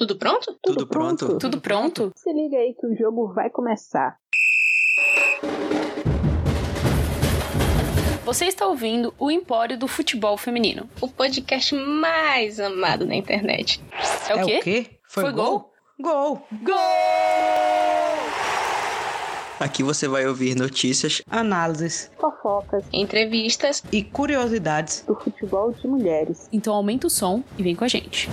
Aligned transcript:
Tudo 0.00 0.16
pronto? 0.16 0.58
Tudo 0.62 0.86
pronto? 0.86 1.38
Tudo 1.38 1.60
pronto? 1.60 2.10
Se 2.16 2.32
liga 2.32 2.56
aí 2.56 2.72
que 2.72 2.86
o 2.86 2.96
jogo 2.96 3.34
vai 3.34 3.50
começar. 3.50 4.16
Você 8.24 8.46
está 8.46 8.66
ouvindo 8.66 9.12
o 9.18 9.30
Empório 9.30 9.76
do 9.76 9.86
Futebol 9.86 10.38
Feminino. 10.38 10.88
O 11.02 11.08
podcast 11.08 11.74
mais 11.74 12.58
amado 12.58 13.04
na 13.04 13.14
internet. 13.14 13.78
É 14.30 14.42
o 14.42 14.46
quê? 14.46 14.58
o 14.58 14.62
quê? 14.62 14.86
Foi 15.06 15.30
gol? 15.32 15.70
Gol! 16.00 16.46
Gol! 16.62 16.76
Aqui 19.60 19.82
você 19.82 20.08
vai 20.08 20.26
ouvir 20.26 20.56
notícias, 20.56 21.20
análises 21.30 22.10
Fofocas 22.18 22.86
Entrevistas. 22.90 23.82
e 23.92 24.02
curiosidades. 24.02 25.04
do 25.06 25.14
futebol 25.14 25.72
de 25.72 25.86
mulheres. 25.86 26.48
Então 26.50 26.72
aumenta 26.72 27.06
o 27.06 27.10
som 27.10 27.44
e 27.58 27.62
vem 27.62 27.76
com 27.76 27.84
a 27.84 27.88
gente. 27.88 28.30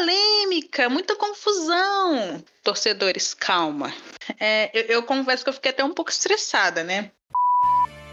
Polêmica, 0.00 0.88
muita 0.88 1.14
confusão. 1.14 2.42
Torcedores, 2.62 3.34
calma. 3.34 3.92
É, 4.38 4.70
eu, 4.72 4.84
eu 4.84 5.02
confesso 5.02 5.44
que 5.44 5.50
eu 5.50 5.52
fiquei 5.52 5.72
até 5.72 5.84
um 5.84 5.92
pouco 5.92 6.10
estressada, 6.10 6.82
né? 6.82 7.12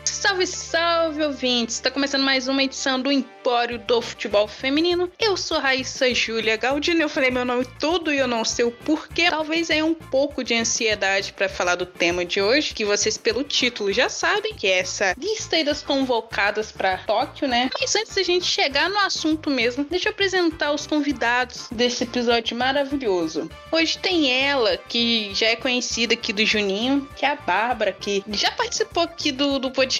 Salve, 0.08 0.48
salve, 0.48 1.22
ouvintes! 1.22 1.76
Está 1.76 1.92
começando 1.92 2.24
mais 2.24 2.48
uma 2.48 2.64
edição 2.64 3.00
do 3.00 3.12
Empório 3.12 3.78
do 3.78 4.02
Futebol 4.02 4.48
Feminino. 4.48 5.12
Eu 5.20 5.36
sou 5.36 5.60
Raíssa 5.60 6.14
Júlia 6.14 6.56
Galdino. 6.56 7.02
Eu 7.02 7.10
falei 7.10 7.30
meu 7.30 7.44
nome 7.44 7.66
todo 7.78 8.14
e 8.14 8.18
eu 8.18 8.28
não 8.28 8.46
sei 8.46 8.64
o 8.64 8.72
porquê. 8.72 9.30
Talvez 9.30 9.70
é 9.70 9.84
um 9.84 9.94
pouco 9.94 10.46
de 10.46 10.54
ansiedade 10.54 11.34
para 11.34 11.50
falar 11.50 11.76
do 11.76 11.86
tema 11.86 12.24
de 12.24 12.42
hoje, 12.42 12.74
que 12.74 12.86
vocês 12.86 13.18
pelo 13.18 13.44
título 13.44 13.92
já 13.92 14.08
sabem, 14.08 14.56
que 14.56 14.66
é 14.66 14.80
essa 14.80 15.14
lista 15.18 15.62
das 15.64 15.82
convocadas 15.82 16.72
para 16.72 16.98
Tóquio, 17.00 17.48
né? 17.48 17.70
Mas 17.80 17.96
antes 17.96 18.16
da 18.16 18.24
gente 18.24 18.46
chegar 18.46 18.90
no 18.90 19.00
assunto 19.00 19.50
mesmo, 19.50 19.84
deixa 19.84 20.08
eu 20.08 20.14
apresentar 20.14 20.72
os 20.72 20.88
convidados 20.88 21.68
desse 21.70 22.06
episódio 22.06 22.58
maravilhoso. 22.58 23.50
Hoje 23.72 23.98
tem 23.98 24.32
ela, 24.32 24.78
que 24.78 25.34
já 25.34 25.48
é 25.48 25.56
conhecida 25.56 26.14
aqui 26.14 26.32
do 26.32 26.46
Juninho, 26.46 27.08
que 27.16 27.26
é 27.26 27.32
a 27.32 27.36
Bárbara, 27.36 27.92
que 27.92 28.24
já 28.30 28.52
participou 28.52 29.04
aqui 29.04 29.32
do, 29.32 29.60
do 29.60 29.70
podcast. 29.70 29.97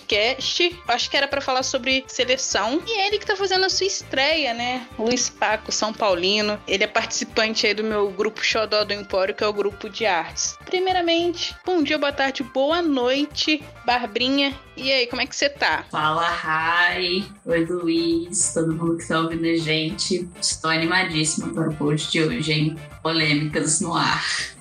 Acho 0.88 1.10
que 1.10 1.18
era 1.18 1.28
para 1.28 1.42
falar 1.42 1.64
sobre 1.64 2.04
seleção. 2.08 2.82
E 2.86 3.08
ele 3.08 3.18
que 3.18 3.26
tá 3.26 3.36
fazendo 3.36 3.66
a 3.66 3.70
sua 3.70 3.88
estreia, 3.88 4.54
né? 4.54 4.88
Luiz 4.98 5.30
Paco, 5.30 5.72
São 5.72 5.94
Paulino. 5.94 6.60
Ele 6.68 6.84
é 6.84 6.88
participante 6.88 7.66
aí 7.68 7.74
do 7.74 7.84
meu 7.84 8.10
grupo 8.12 8.44
Xodó 8.44 8.84
do 8.84 8.94
Empório, 8.94 9.36
que 9.36 9.44
é 9.44 9.48
o 9.48 9.54
grupo 9.54 9.90
de 9.90 10.06
artes. 10.06 10.58
Primeiramente, 10.66 11.56
bom 11.66 11.82
dia, 11.82 11.98
boa 11.98 12.12
tarde, 12.12 12.44
boa 12.44 12.82
noite, 12.82 13.64
Barbrinha. 13.86 14.54
E 14.76 14.92
aí, 14.92 15.08
como 15.08 15.22
é 15.22 15.26
que 15.26 15.36
você 15.36 15.50
tá? 15.50 15.86
Fala, 15.90 16.28
Rai. 16.28 17.26
Oi, 17.46 17.66
Luiz. 17.66 18.54
Todo 18.54 18.76
mundo 18.76 18.98
que 18.98 19.08
tá 19.08 19.20
ouvindo 19.20 19.46
a 19.46 19.58
gente. 19.58 20.30
Estou 20.40 20.70
animadíssima 20.70 21.52
para 21.54 21.70
o 21.70 21.76
post 21.76 22.12
de 22.12 22.22
hoje, 22.22 22.52
hein? 22.52 22.78
Polêmicas 23.02 23.82
no 23.82 23.96
ar. 23.96 24.57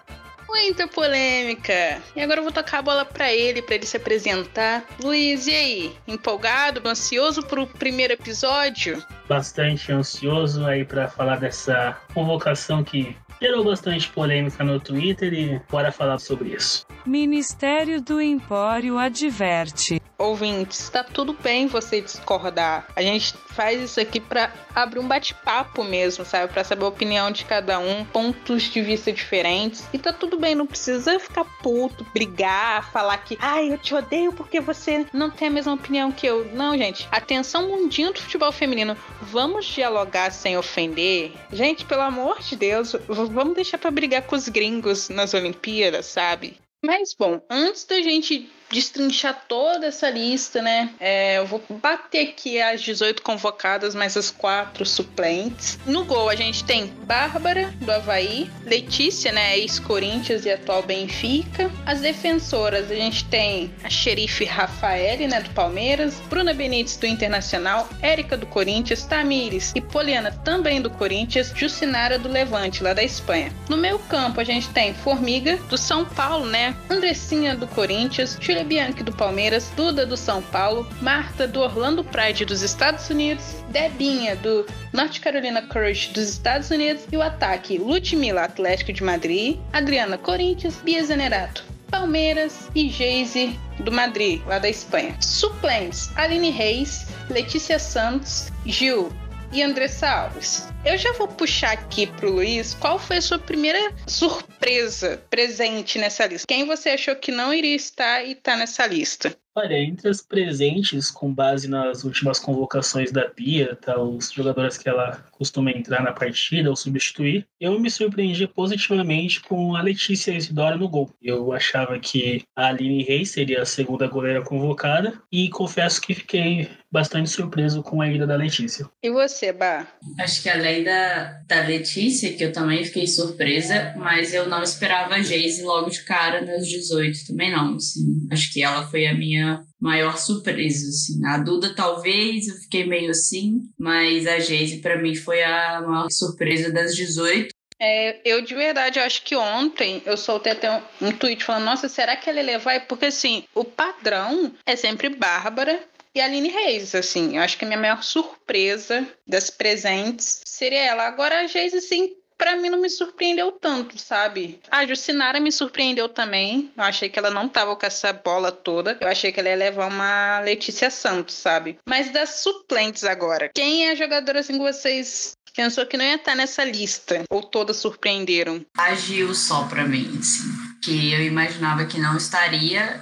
Muita 0.57 0.89
polêmica. 0.89 2.01
E 2.17 2.21
agora 2.23 2.41
eu 2.41 2.45
vou 2.45 2.53
tocar 2.53 2.79
a 2.79 2.83
bola 2.83 3.05
pra 3.05 3.31
ele, 3.31 3.61
pra 3.61 3.75
ele 3.75 3.85
se 3.85 3.99
apresentar. 3.99 4.85
Luiz, 5.03 5.47
e 5.47 5.55
aí? 5.55 5.93
Empolgado, 6.09 6.81
ansioso 6.89 7.43
pro 7.43 7.67
primeiro 7.67 8.15
episódio? 8.15 9.05
bastante 9.29 9.93
ansioso 9.93 10.65
aí 10.65 10.85
para 10.85 11.09
falar 11.09 11.37
dessa 11.41 11.97
convocação 12.15 12.83
que 12.83 13.17
gerou 13.41 13.65
bastante 13.65 14.09
polêmica 14.09 14.65
no 14.65 14.81
Twitter 14.81 15.33
e 15.35 15.61
bora 15.71 15.93
falar 15.93 16.19
sobre 16.19 16.51
isso. 16.55 16.87
Ministério 17.05 18.01
do 18.01 18.21
Empório 18.21 18.97
adverte. 18.99 20.01
Ouvintes, 20.27 20.89
tá 20.89 21.05
tudo 21.05 21.33
bem 21.35 21.69
você 21.69 22.01
discordar. 22.01 22.89
A 22.97 23.01
gente 23.01 23.33
faz 23.51 23.81
isso 23.81 24.01
aqui 24.01 24.19
pra 24.19 24.53
abrir 24.75 24.99
um 24.99 25.07
bate-papo 25.07 25.85
mesmo, 25.85 26.25
sabe? 26.25 26.53
Pra 26.53 26.65
saber 26.65 26.85
a 26.85 26.89
opinião 26.89 27.31
de 27.31 27.45
cada 27.45 27.79
um, 27.79 28.05
pontos 28.05 28.65
de 28.65 28.83
vista 28.83 29.13
diferentes. 29.13 29.89
E 29.93 29.99
tá 29.99 30.13
tudo 30.13 30.37
bem, 30.37 30.57
não 30.57 30.67
precisa 30.67 31.21
ficar 31.21 31.45
puto, 31.63 32.05
brigar, 32.13 32.91
falar 32.91 33.19
que, 33.19 33.39
ai, 33.41 33.73
eu 33.73 33.79
te 33.79 33.95
odeio 33.95 34.33
porque 34.33 34.61
você 34.61 35.07
não 35.13 35.31
tem 35.31 35.47
a 35.47 35.51
mesma 35.51 35.75
opinião 35.75 36.11
que 36.11 36.27
eu. 36.27 36.45
Não, 36.53 36.77
gente. 36.77 37.07
Atenção 37.13 37.69
mundinho 37.69 38.13
do 38.13 38.21
futebol 38.21 38.51
feminino. 38.51 38.97
Vamos 39.23 39.65
dialogar 39.65 40.33
sem 40.33 40.59
ofender. 40.59 41.35
Gente, 41.53 41.85
pelo 41.85 42.03
amor 42.03 42.41
de 42.41 42.57
Deus, 42.57 42.97
vamos 43.07 43.55
deixar 43.55 43.79
pra 43.79 43.93
brigar 43.93 44.23
com 44.23 44.35
os 44.35 44.49
gringos 44.49 45.09
nas 45.09 45.35
Olimpíadas, 45.35 46.07
sabe? 46.07 46.59
Mas 46.85 47.15
bom, 47.19 47.41
antes 47.51 47.85
da 47.85 48.01
gente 48.03 48.51
destrinchar 48.71 49.45
toda 49.49 49.87
essa 49.87 50.11
lista, 50.11 50.61
né? 50.63 50.91
é, 51.01 51.39
eu 51.39 51.47
vou 51.47 51.63
bater 51.81 52.29
aqui 52.29 52.61
as 52.61 52.83
18 52.83 53.23
convocadas, 53.23 53.95
mais 53.95 54.17
as 54.17 54.31
quatro 54.31 54.85
suplentes. 54.85 55.79
No 55.87 56.05
gol 56.05 56.29
a 56.29 56.35
gente 56.35 56.65
tem 56.65 56.87
Bárbara, 56.87 57.73
do 57.81 57.91
Havaí, 57.91 58.51
Letícia, 58.65 59.33
né? 59.33 59.59
Ex-Corinthians 59.59 60.45
e 60.45 60.51
atual 60.51 60.83
Benfica. 60.83 61.71
As 61.85 62.01
defensoras 62.01 62.91
a 62.91 62.95
gente 62.95 63.25
tem 63.27 63.73
a 63.85 63.91
xerife 63.91 64.45
Rafaele, 64.45 65.27
né? 65.29 65.41
Do 65.41 65.51
Palmeiras, 65.51 66.21
Bruna 66.29 66.53
Benítez, 66.53 66.97
do 66.97 67.07
Internacional, 67.07 67.89
Érica, 68.03 68.37
do 68.37 68.47
Corinthians, 68.47 69.05
Tamires 69.05 69.73
e 69.75 69.81
Poliana, 69.81 70.33
também 70.33 70.81
do 70.81 70.91
Corinthians, 70.91 71.53
Jucinara, 71.55 72.19
do 72.19 72.29
Levante, 72.29 72.83
lá 72.83 72.93
da 72.93 73.03
Espanha. 73.03 73.53
No 73.69 73.77
meio 73.77 73.99
campo 74.01 74.41
a 74.41 74.45
gente 74.45 74.69
tem 74.71 74.95
Formiga, 74.95 75.57
do 75.69 75.79
São 75.79 76.05
Paulo, 76.05 76.47
né? 76.47 76.75
Andressinha, 76.91 77.55
do 77.55 77.67
Corinthians, 77.69 78.37
Julia 78.57 78.65
Bianchi, 78.65 79.03
do 79.03 79.13
Palmeiras, 79.13 79.71
Duda, 79.77 80.07
do 80.07 80.17
São 80.17 80.41
Paulo, 80.41 80.89
Marta, 81.03 81.47
do 81.47 81.61
Orlando 81.61 82.03
Pride, 82.03 82.47
dos 82.47 82.63
Estados 82.63 83.11
Unidos, 83.11 83.57
Debinha, 83.69 84.35
do 84.37 84.65
North 84.95 85.21
Carolina 85.21 85.61
Courage, 85.61 86.11
dos 86.15 86.31
Estados 86.31 86.71
Unidos, 86.71 87.03
e 87.13 87.19
o 87.19 87.23
ataque 87.23 87.77
Ludmilla, 87.77 88.45
Atlético 88.45 88.95
de 88.95 89.05
Madrid, 89.05 89.59
Adriana, 89.75 90.17
Corinthians, 90.17 90.77
Bia 90.83 91.05
Zenerato, 91.05 91.65
Palmeiras 91.91 92.71
e 92.75 92.89
Geise 92.89 93.61
do 93.81 93.93
Madrid, 93.93 94.41
lá 94.47 94.59
da 94.59 94.71
Espanha. 94.71 95.15
Suplentes: 95.21 96.11
Aline 96.17 96.51
Reis, 96.51 97.09
Letícia 97.29 97.79
Santos, 97.79 98.51
Gil 98.65 99.13
e 99.53 99.63
Andressa 99.63 100.09
Alves. 100.09 100.67
Eu 100.87 100.97
já 100.97 101.13
vou 101.15 101.27
puxar 101.27 101.73
aqui 101.73 102.07
pro 102.07 102.31
Luiz 102.31 102.73
qual 102.75 102.97
foi 102.97 103.17
a 103.17 103.21
sua 103.21 103.41
primeira 103.41 103.93
surpresa 104.07 105.21
presente 105.29 105.99
nessa 105.99 106.25
lista. 106.27 106.47
Quem 106.47 106.65
você 106.65 106.91
achou 106.91 107.17
que 107.17 107.33
não 107.33 107.53
iria 107.53 107.75
estar 107.75 108.25
e 108.25 108.37
tá 108.37 108.57
nessa 108.57 108.87
lista? 108.87 109.37
Olha, 109.59 109.83
entre 109.83 110.11
as 110.11 110.21
presentes, 110.21 111.11
com 111.11 111.33
base 111.33 111.67
nas 111.67 112.05
últimas 112.05 112.39
convocações 112.39 113.11
da 113.11 113.27
Bia, 113.27 113.75
tá, 113.75 113.99
os 113.99 114.31
jogadores 114.31 114.77
que 114.77 114.87
ela 114.87 115.25
costuma 115.33 115.71
entrar 115.71 116.03
na 116.03 116.13
partida 116.13 116.69
ou 116.69 116.77
substituir, 116.77 117.47
eu 117.59 117.81
me 117.81 117.91
surpreendi 117.91 118.47
positivamente 118.47 119.41
com 119.41 119.75
a 119.75 119.81
Letícia 119.81 120.33
Isidora 120.33 120.77
no 120.77 120.91
gol. 120.91 121.11
Eu 121.23 121.55
achava 121.55 121.99
que 121.99 122.45
a 122.55 122.67
Aline 122.67 123.03
Reis 123.03 123.31
seria 123.31 123.63
a 123.63 123.67
segunda 123.67 124.07
goleira 124.07 124.43
convocada 124.43 125.15
e 125.33 125.49
confesso 125.49 126.03
que 126.03 126.15
fiquei 126.15 126.69
bastante 126.93 127.31
surpreso 127.31 127.83
com 127.83 128.03
a 128.03 128.09
ida 128.09 128.27
da 128.27 128.37
Letícia. 128.37 128.87
E 129.03 129.11
você, 129.11 129.53
Bah? 129.53 129.87
Acho 130.21 130.43
que 130.43 130.51
da, 130.85 131.41
da 131.47 131.67
Letícia, 131.67 132.33
que 132.33 132.45
eu 132.45 132.53
também 132.53 132.85
fiquei 132.85 133.07
surpresa, 133.07 133.95
mas 133.97 134.33
eu 134.35 134.49
não 134.49 134.63
esperava 134.63 135.15
a 135.15 135.23
Geise 135.23 135.63
logo 135.63 135.91
de 135.91 136.05
cara 136.05 136.45
nas 136.45 136.67
18 136.67 137.27
também 137.27 137.51
não, 137.51 137.77
assim. 137.77 138.27
Acho 138.31 138.53
que 138.53 138.63
ela 138.63 138.87
foi 138.87 139.07
a 139.07 139.15
minha 139.15 139.61
maior 139.81 140.17
surpresa, 140.19 140.89
assim. 140.89 141.25
A 141.27 141.39
Duda 141.39 141.75
talvez, 141.75 142.49
eu 142.49 142.55
fiquei 142.57 142.87
meio 142.87 143.11
assim, 143.11 143.63
mas 143.79 144.27
a 144.27 144.39
Geise 144.39 144.79
pra 144.79 145.01
mim 145.01 145.15
foi 145.15 145.43
a 145.43 145.83
maior 145.87 146.11
surpresa 146.11 146.73
das 146.73 146.95
18. 146.95 147.49
É, 147.79 148.21
eu 148.25 148.41
de 148.41 148.55
verdade 148.55 148.99
acho 148.99 149.23
que 149.23 149.37
ontem 149.37 150.03
eu 150.07 150.17
soltei 150.17 150.53
até 150.53 150.71
um, 150.71 150.83
um 151.03 151.13
tweet 151.13 151.45
falando, 151.45 151.65
nossa, 151.65 151.89
será 151.89 152.17
que 152.17 152.31
ela 152.31 152.41
levar? 152.41 152.87
Porque 152.87 153.07
assim, 153.07 153.45
o 153.55 153.65
padrão 153.65 154.53
é 154.65 154.75
sempre 154.77 155.11
Bárbara 155.11 155.79
e 156.17 156.21
Aline 156.21 156.49
Reis, 156.49 156.95
assim. 156.95 157.37
Eu 157.37 157.43
acho 157.43 157.59
que 157.59 157.65
a 157.65 157.69
minha 157.69 157.81
maior 157.81 158.03
surpresa 158.03 159.07
das 159.27 159.51
presentes 159.51 160.41
seria 160.45 160.81
ela. 160.81 161.07
Agora 161.07 161.41
a 161.41 161.47
Geise, 161.47 161.77
assim, 161.77 162.15
pra 162.39 162.57
mim 162.57 162.71
não 162.71 162.81
me 162.81 162.89
surpreendeu 162.89 163.53
tanto, 163.53 163.99
sabe? 163.99 164.59
A 164.71 164.87
Jucinara 164.87 165.39
me 165.41 165.53
surpreendeu 165.53 166.09
também. 166.09 166.73
Eu 166.77 166.85
achei 166.85 167.09
que 167.09 167.19
ela 167.19 167.31
não 167.31 167.49
tava 167.49 167.77
com 167.77 167.87
essa 167.87 168.13
bola 168.13 168.51
toda. 168.51 168.97
Eu 169.01 169.09
achei 169.09 169.31
que 169.31 169.41
ela 169.41 169.51
ia 169.51 169.57
levar 169.57 169.89
uma 169.89 170.41
Letícia 170.41 170.91
Santos, 170.91 171.35
sabe? 171.35 171.79
Mas 171.87 172.11
das 172.11 172.41
suplentes 172.41 173.05
agora. 173.05 173.51
Quem 173.55 173.87
é 173.87 173.93
a 173.93 173.95
jogadora 173.95 174.41
assim 174.41 174.55
que 174.55 174.73
vocês 174.73 175.37
pensou 175.55 175.87
que 175.87 175.97
não 175.97 176.05
ia 176.05 176.17
estar 176.17 176.35
nessa 176.35 176.65
lista? 176.65 177.25
Ou 177.31 177.43
todas 177.43 177.77
surpreenderam? 177.79 178.65
Agiu 178.77 179.35
só 179.35 179.65
pra 179.65 179.85
mim, 179.85 180.19
assim. 180.19 180.45
Que 180.83 181.13
eu 181.13 181.23
imaginava 181.23 181.87
que 181.87 181.99
não 181.99 182.17
estaria 182.17 183.01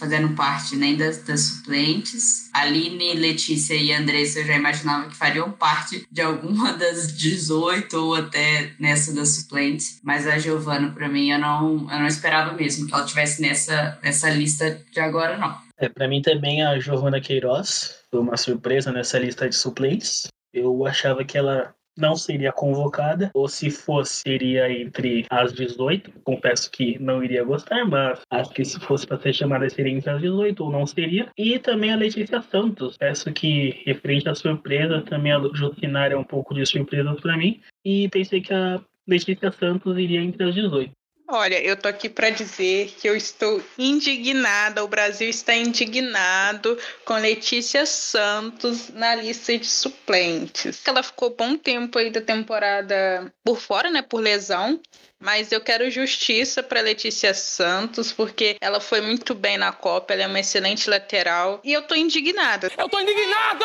fazendo 0.00 0.34
parte 0.34 0.74
nem 0.74 0.96
das, 0.96 1.22
das 1.22 1.40
suplentes. 1.42 2.50
Aline, 2.54 3.12
Letícia 3.12 3.74
e 3.74 3.92
Andressa 3.92 4.40
eu 4.40 4.46
já 4.46 4.56
imaginava 4.56 5.08
que 5.08 5.16
fariam 5.16 5.52
parte 5.52 6.06
de 6.10 6.22
alguma 6.22 6.72
das 6.78 7.14
18 7.16 7.94
ou 7.94 8.14
até 8.14 8.72
nessa 8.80 9.14
das 9.14 9.36
suplentes. 9.36 10.00
Mas 10.02 10.26
a 10.26 10.38
Giovana, 10.38 10.90
pra 10.90 11.08
mim, 11.08 11.30
eu 11.30 11.38
não, 11.38 11.86
eu 11.92 11.98
não 11.98 12.06
esperava 12.06 12.54
mesmo 12.54 12.86
que 12.86 12.94
ela 12.94 13.04
tivesse 13.04 13.42
nessa, 13.42 13.98
nessa 14.02 14.30
lista 14.30 14.80
de 14.90 14.98
agora, 14.98 15.36
não. 15.36 15.54
É, 15.76 15.88
para 15.88 16.08
mim 16.08 16.22
também 16.22 16.62
a 16.62 16.78
Giovana 16.78 17.20
Queiroz 17.20 18.00
foi 18.10 18.20
uma 18.20 18.36
surpresa 18.36 18.90
nessa 18.90 19.18
lista 19.18 19.48
de 19.48 19.54
suplentes. 19.54 20.28
Eu 20.52 20.86
achava 20.86 21.24
que 21.24 21.36
ela 21.36 21.74
não 22.00 22.16
seria 22.16 22.52
convocada, 22.52 23.30
ou 23.34 23.48
se 23.48 23.70
fosse, 23.70 24.22
seria 24.26 24.70
entre 24.70 25.26
as 25.30 25.52
18. 25.52 26.12
Confesso 26.24 26.70
que 26.70 26.98
não 26.98 27.22
iria 27.22 27.44
gostar, 27.44 27.84
mas 27.84 28.20
acho 28.30 28.50
que 28.50 28.64
se 28.64 28.80
fosse 28.80 29.06
para 29.06 29.18
ser 29.18 29.32
chamada, 29.32 29.68
seria 29.68 29.92
entre 29.92 30.10
as 30.10 30.20
18 30.20 30.64
ou 30.64 30.70
não 30.70 30.86
seria. 30.86 31.28
E 31.36 31.58
também 31.58 31.92
a 31.92 31.96
Letícia 31.96 32.40
Santos. 32.42 32.96
Peço 32.96 33.32
que, 33.32 33.82
referente 33.84 34.28
à 34.28 34.34
surpresa, 34.34 35.02
também 35.02 35.32
a 35.32 35.40
Jucinar 35.54 36.12
é 36.12 36.16
um 36.16 36.24
pouco 36.24 36.54
de 36.54 36.64
surpresa 36.66 37.14
para 37.14 37.36
mim. 37.36 37.60
E 37.84 38.08
pensei 38.08 38.40
que 38.40 38.52
a 38.52 38.80
Letícia 39.06 39.50
Santos 39.50 39.98
iria 39.98 40.20
entre 40.20 40.44
as 40.44 40.54
18. 40.54 40.92
Olha, 41.32 41.62
eu 41.62 41.76
tô 41.76 41.86
aqui 41.86 42.08
para 42.08 42.28
dizer 42.28 42.92
que 42.98 43.08
eu 43.08 43.14
estou 43.14 43.62
indignada, 43.78 44.82
o 44.82 44.88
Brasil 44.88 45.28
está 45.30 45.54
indignado 45.54 46.76
com 47.04 47.14
Letícia 47.14 47.86
Santos 47.86 48.88
na 48.88 49.14
lista 49.14 49.56
de 49.56 49.64
suplentes. 49.64 50.82
Ela 50.84 51.04
ficou 51.04 51.30
bom 51.30 51.56
tempo 51.56 52.00
aí 52.00 52.10
da 52.10 52.20
temporada 52.20 53.32
por 53.44 53.60
fora, 53.60 53.92
né, 53.92 54.02
por 54.02 54.20
lesão. 54.20 54.80
Mas 55.20 55.52
eu 55.52 55.60
quero 55.60 55.90
justiça 55.90 56.62
para 56.62 56.80
Letícia 56.80 57.34
Santos, 57.34 58.10
porque 58.10 58.56
ela 58.58 58.80
foi 58.80 59.02
muito 59.02 59.34
bem 59.34 59.58
na 59.58 59.70
Copa, 59.70 60.14
ela 60.14 60.22
é 60.22 60.26
uma 60.26 60.40
excelente 60.40 60.88
lateral. 60.88 61.60
E 61.62 61.74
eu 61.74 61.82
tô 61.82 61.94
indignada. 61.94 62.72
Eu 62.78 62.88
tô 62.88 62.98
indignado! 62.98 63.64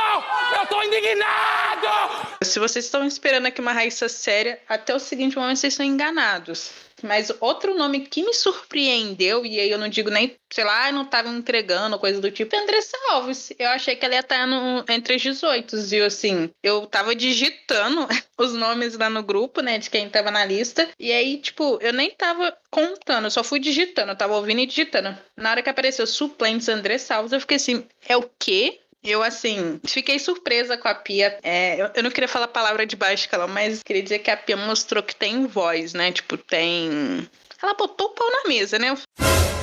Eu 0.60 0.68
tô 0.68 0.84
indignado! 0.84 2.36
Se 2.44 2.60
vocês 2.60 2.84
estão 2.84 3.08
esperando 3.08 3.46
aqui 3.46 3.62
uma 3.62 3.72
Raíssa 3.72 4.10
séria, 4.10 4.60
até 4.68 4.94
o 4.94 5.00
seguinte 5.00 5.38
momento 5.38 5.60
vocês 5.60 5.72
estão 5.72 5.86
enganados. 5.86 6.72
Mas 7.02 7.32
outro 7.40 7.78
nome 7.78 8.02
que 8.02 8.22
me 8.24 8.34
surpreendeu, 8.34 9.46
e 9.46 9.60
aí 9.60 9.70
eu 9.70 9.78
não 9.78 9.88
digo 9.88 10.10
nem, 10.10 10.36
sei 10.56 10.64
lá, 10.64 10.90
não 10.90 11.04
tava 11.04 11.28
entregando, 11.28 12.00
coisa 12.00 12.22
do 12.22 12.32
tipo, 12.32 12.56
Andressa 12.56 12.96
Alves. 13.10 13.52
Eu 13.60 13.68
achei 13.72 13.94
que 13.94 14.06
ela 14.06 14.16
ia 14.16 14.22
estar 14.22 14.48
no, 14.48 14.86
entre 14.88 15.18
os 15.18 15.22
18, 15.22 15.82
viu? 15.82 16.06
Assim, 16.06 16.50
eu 16.64 16.88
tava 16.88 17.14
digitando 17.14 18.08
os 18.40 18.54
nomes 18.54 18.98
lá 18.98 19.10
no 19.10 19.22
grupo, 19.22 19.60
né, 19.60 19.78
de 19.78 19.90
quem 19.90 20.10
tava 20.10 20.32
na 20.32 20.46
lista, 20.46 20.88
e 20.98 21.12
aí, 21.12 21.40
tipo, 21.40 21.78
eu 21.82 21.92
nem 21.92 22.10
tava 22.10 22.56
contando, 22.72 23.26
eu 23.26 23.32
só 23.32 23.44
fui 23.44 23.60
digitando, 23.60 24.14
eu 24.14 24.16
tava 24.16 24.34
ouvindo 24.34 24.62
e 24.62 24.66
digitando. 24.66 25.18
Na 25.36 25.52
hora 25.52 25.62
que 25.62 25.70
apareceu 25.70 26.08
suplentes 26.08 26.70
Andressa 26.70 27.16
Alves, 27.16 27.34
eu 27.34 27.42
fiquei 27.42 27.58
assim, 27.58 27.86
é 28.08 28.16
o 28.16 28.24
quê? 28.40 28.80
Eu, 29.04 29.22
assim, 29.22 29.82
fiquei 29.86 30.18
surpresa 30.20 30.78
com 30.78 30.88
a 30.88 30.96
Pia. 30.96 31.38
É, 31.44 31.82
eu, 31.82 31.92
eu, 31.96 32.02
não 32.02 32.10
queria 32.10 32.30
falar 32.30 32.46
a 32.46 32.48
palavra 32.48 32.86
de 32.86 32.96
baixo 32.96 33.30
calão, 33.30 33.48
mas 33.50 33.84
queria 33.84 34.02
dizer 34.02 34.20
que 34.20 34.32
a 34.32 34.38
Pia 34.38 34.56
mostrou 34.56 35.04
que 35.04 35.16
tem 35.16 35.46
voz, 35.46 35.94
né? 35.94 36.14
Tipo, 36.14 36.38
tem. 36.38 37.30
Ela 37.62 37.74
botou 37.74 38.08
o 38.08 38.12
pau 38.12 38.32
na 38.32 38.50
mesa, 38.50 38.80
né? 38.80 38.90
Eu 38.90 39.55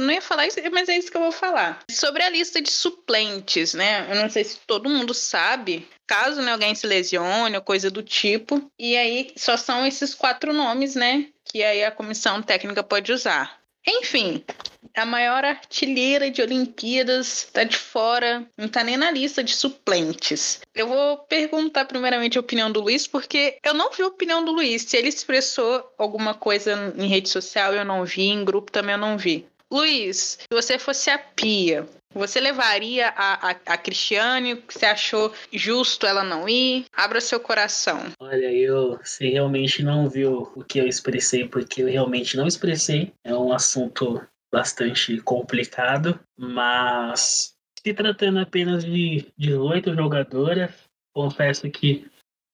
não 0.00 0.12
ia 0.12 0.22
falar 0.22 0.46
isso, 0.46 0.58
mas 0.70 0.88
é 0.88 0.96
isso 0.96 1.10
que 1.10 1.16
eu 1.16 1.22
vou 1.22 1.32
falar. 1.32 1.80
Sobre 1.90 2.22
a 2.22 2.30
lista 2.30 2.60
de 2.60 2.70
suplentes, 2.70 3.74
né? 3.74 4.06
Eu 4.10 4.16
não 4.16 4.30
sei 4.30 4.44
se 4.44 4.58
todo 4.66 4.88
mundo 4.88 5.12
sabe. 5.12 5.88
Caso 6.06 6.42
né, 6.42 6.52
alguém 6.52 6.74
se 6.74 6.86
lesione 6.86 7.56
ou 7.56 7.62
coisa 7.62 7.90
do 7.90 8.02
tipo. 8.02 8.70
E 8.78 8.96
aí 8.96 9.32
só 9.36 9.56
são 9.56 9.86
esses 9.86 10.14
quatro 10.14 10.52
nomes, 10.52 10.94
né? 10.94 11.26
Que 11.44 11.62
aí 11.62 11.84
a 11.84 11.90
comissão 11.90 12.42
técnica 12.42 12.82
pode 12.82 13.12
usar. 13.12 13.62
Enfim, 13.86 14.44
a 14.96 15.04
maior 15.04 15.44
artilheira 15.44 16.30
de 16.30 16.40
Olimpíadas 16.40 17.48
tá 17.52 17.64
de 17.64 17.76
fora, 17.76 18.46
não 18.56 18.68
tá 18.68 18.84
nem 18.84 18.96
na 18.96 19.10
lista 19.10 19.42
de 19.42 19.54
suplentes. 19.54 20.60
Eu 20.74 20.86
vou 20.86 21.18
perguntar 21.18 21.86
primeiramente 21.86 22.38
a 22.38 22.40
opinião 22.40 22.70
do 22.70 22.80
Luiz, 22.80 23.06
porque 23.06 23.58
eu 23.64 23.74
não 23.74 23.90
vi 23.90 24.02
a 24.02 24.06
opinião 24.06 24.44
do 24.44 24.52
Luiz. 24.52 24.82
Se 24.82 24.96
ele 24.96 25.08
expressou 25.08 25.84
alguma 25.98 26.34
coisa 26.34 26.94
em 26.96 27.08
rede 27.08 27.28
social, 27.28 27.74
eu 27.74 27.84
não 27.84 28.04
vi, 28.04 28.28
em 28.28 28.44
grupo 28.44 28.70
também 28.70 28.94
eu 28.94 29.00
não 29.00 29.18
vi. 29.18 29.46
Luiz, 29.72 30.38
se 30.38 30.46
você 30.52 30.78
fosse 30.78 31.08
a 31.08 31.18
Pia, 31.18 31.88
você 32.12 32.38
levaria 32.38 33.08
a, 33.08 33.48
a, 33.48 33.50
a 33.50 33.78
Cristiane? 33.78 34.62
Você 34.68 34.84
achou 34.84 35.32
justo 35.50 36.06
ela 36.06 36.22
não 36.22 36.46
ir? 36.46 36.84
Abra 36.92 37.22
seu 37.22 37.40
coração. 37.40 37.98
Olha, 38.20 38.52
eu 38.52 38.98
você 38.98 39.30
realmente 39.30 39.82
não 39.82 40.10
viu 40.10 40.52
o 40.54 40.62
que 40.62 40.78
eu 40.78 40.86
expressei, 40.86 41.48
porque 41.48 41.80
eu 41.80 41.86
realmente 41.86 42.36
não 42.36 42.46
expressei. 42.46 43.14
É 43.24 43.34
um 43.34 43.50
assunto 43.50 44.20
bastante 44.52 45.18
complicado, 45.22 46.20
mas 46.38 47.54
se 47.82 47.94
tratando 47.94 48.40
apenas 48.40 48.84
de 48.84 49.26
18 49.38 49.94
jogadoras, 49.94 50.70
confesso 51.14 51.70
que 51.70 52.10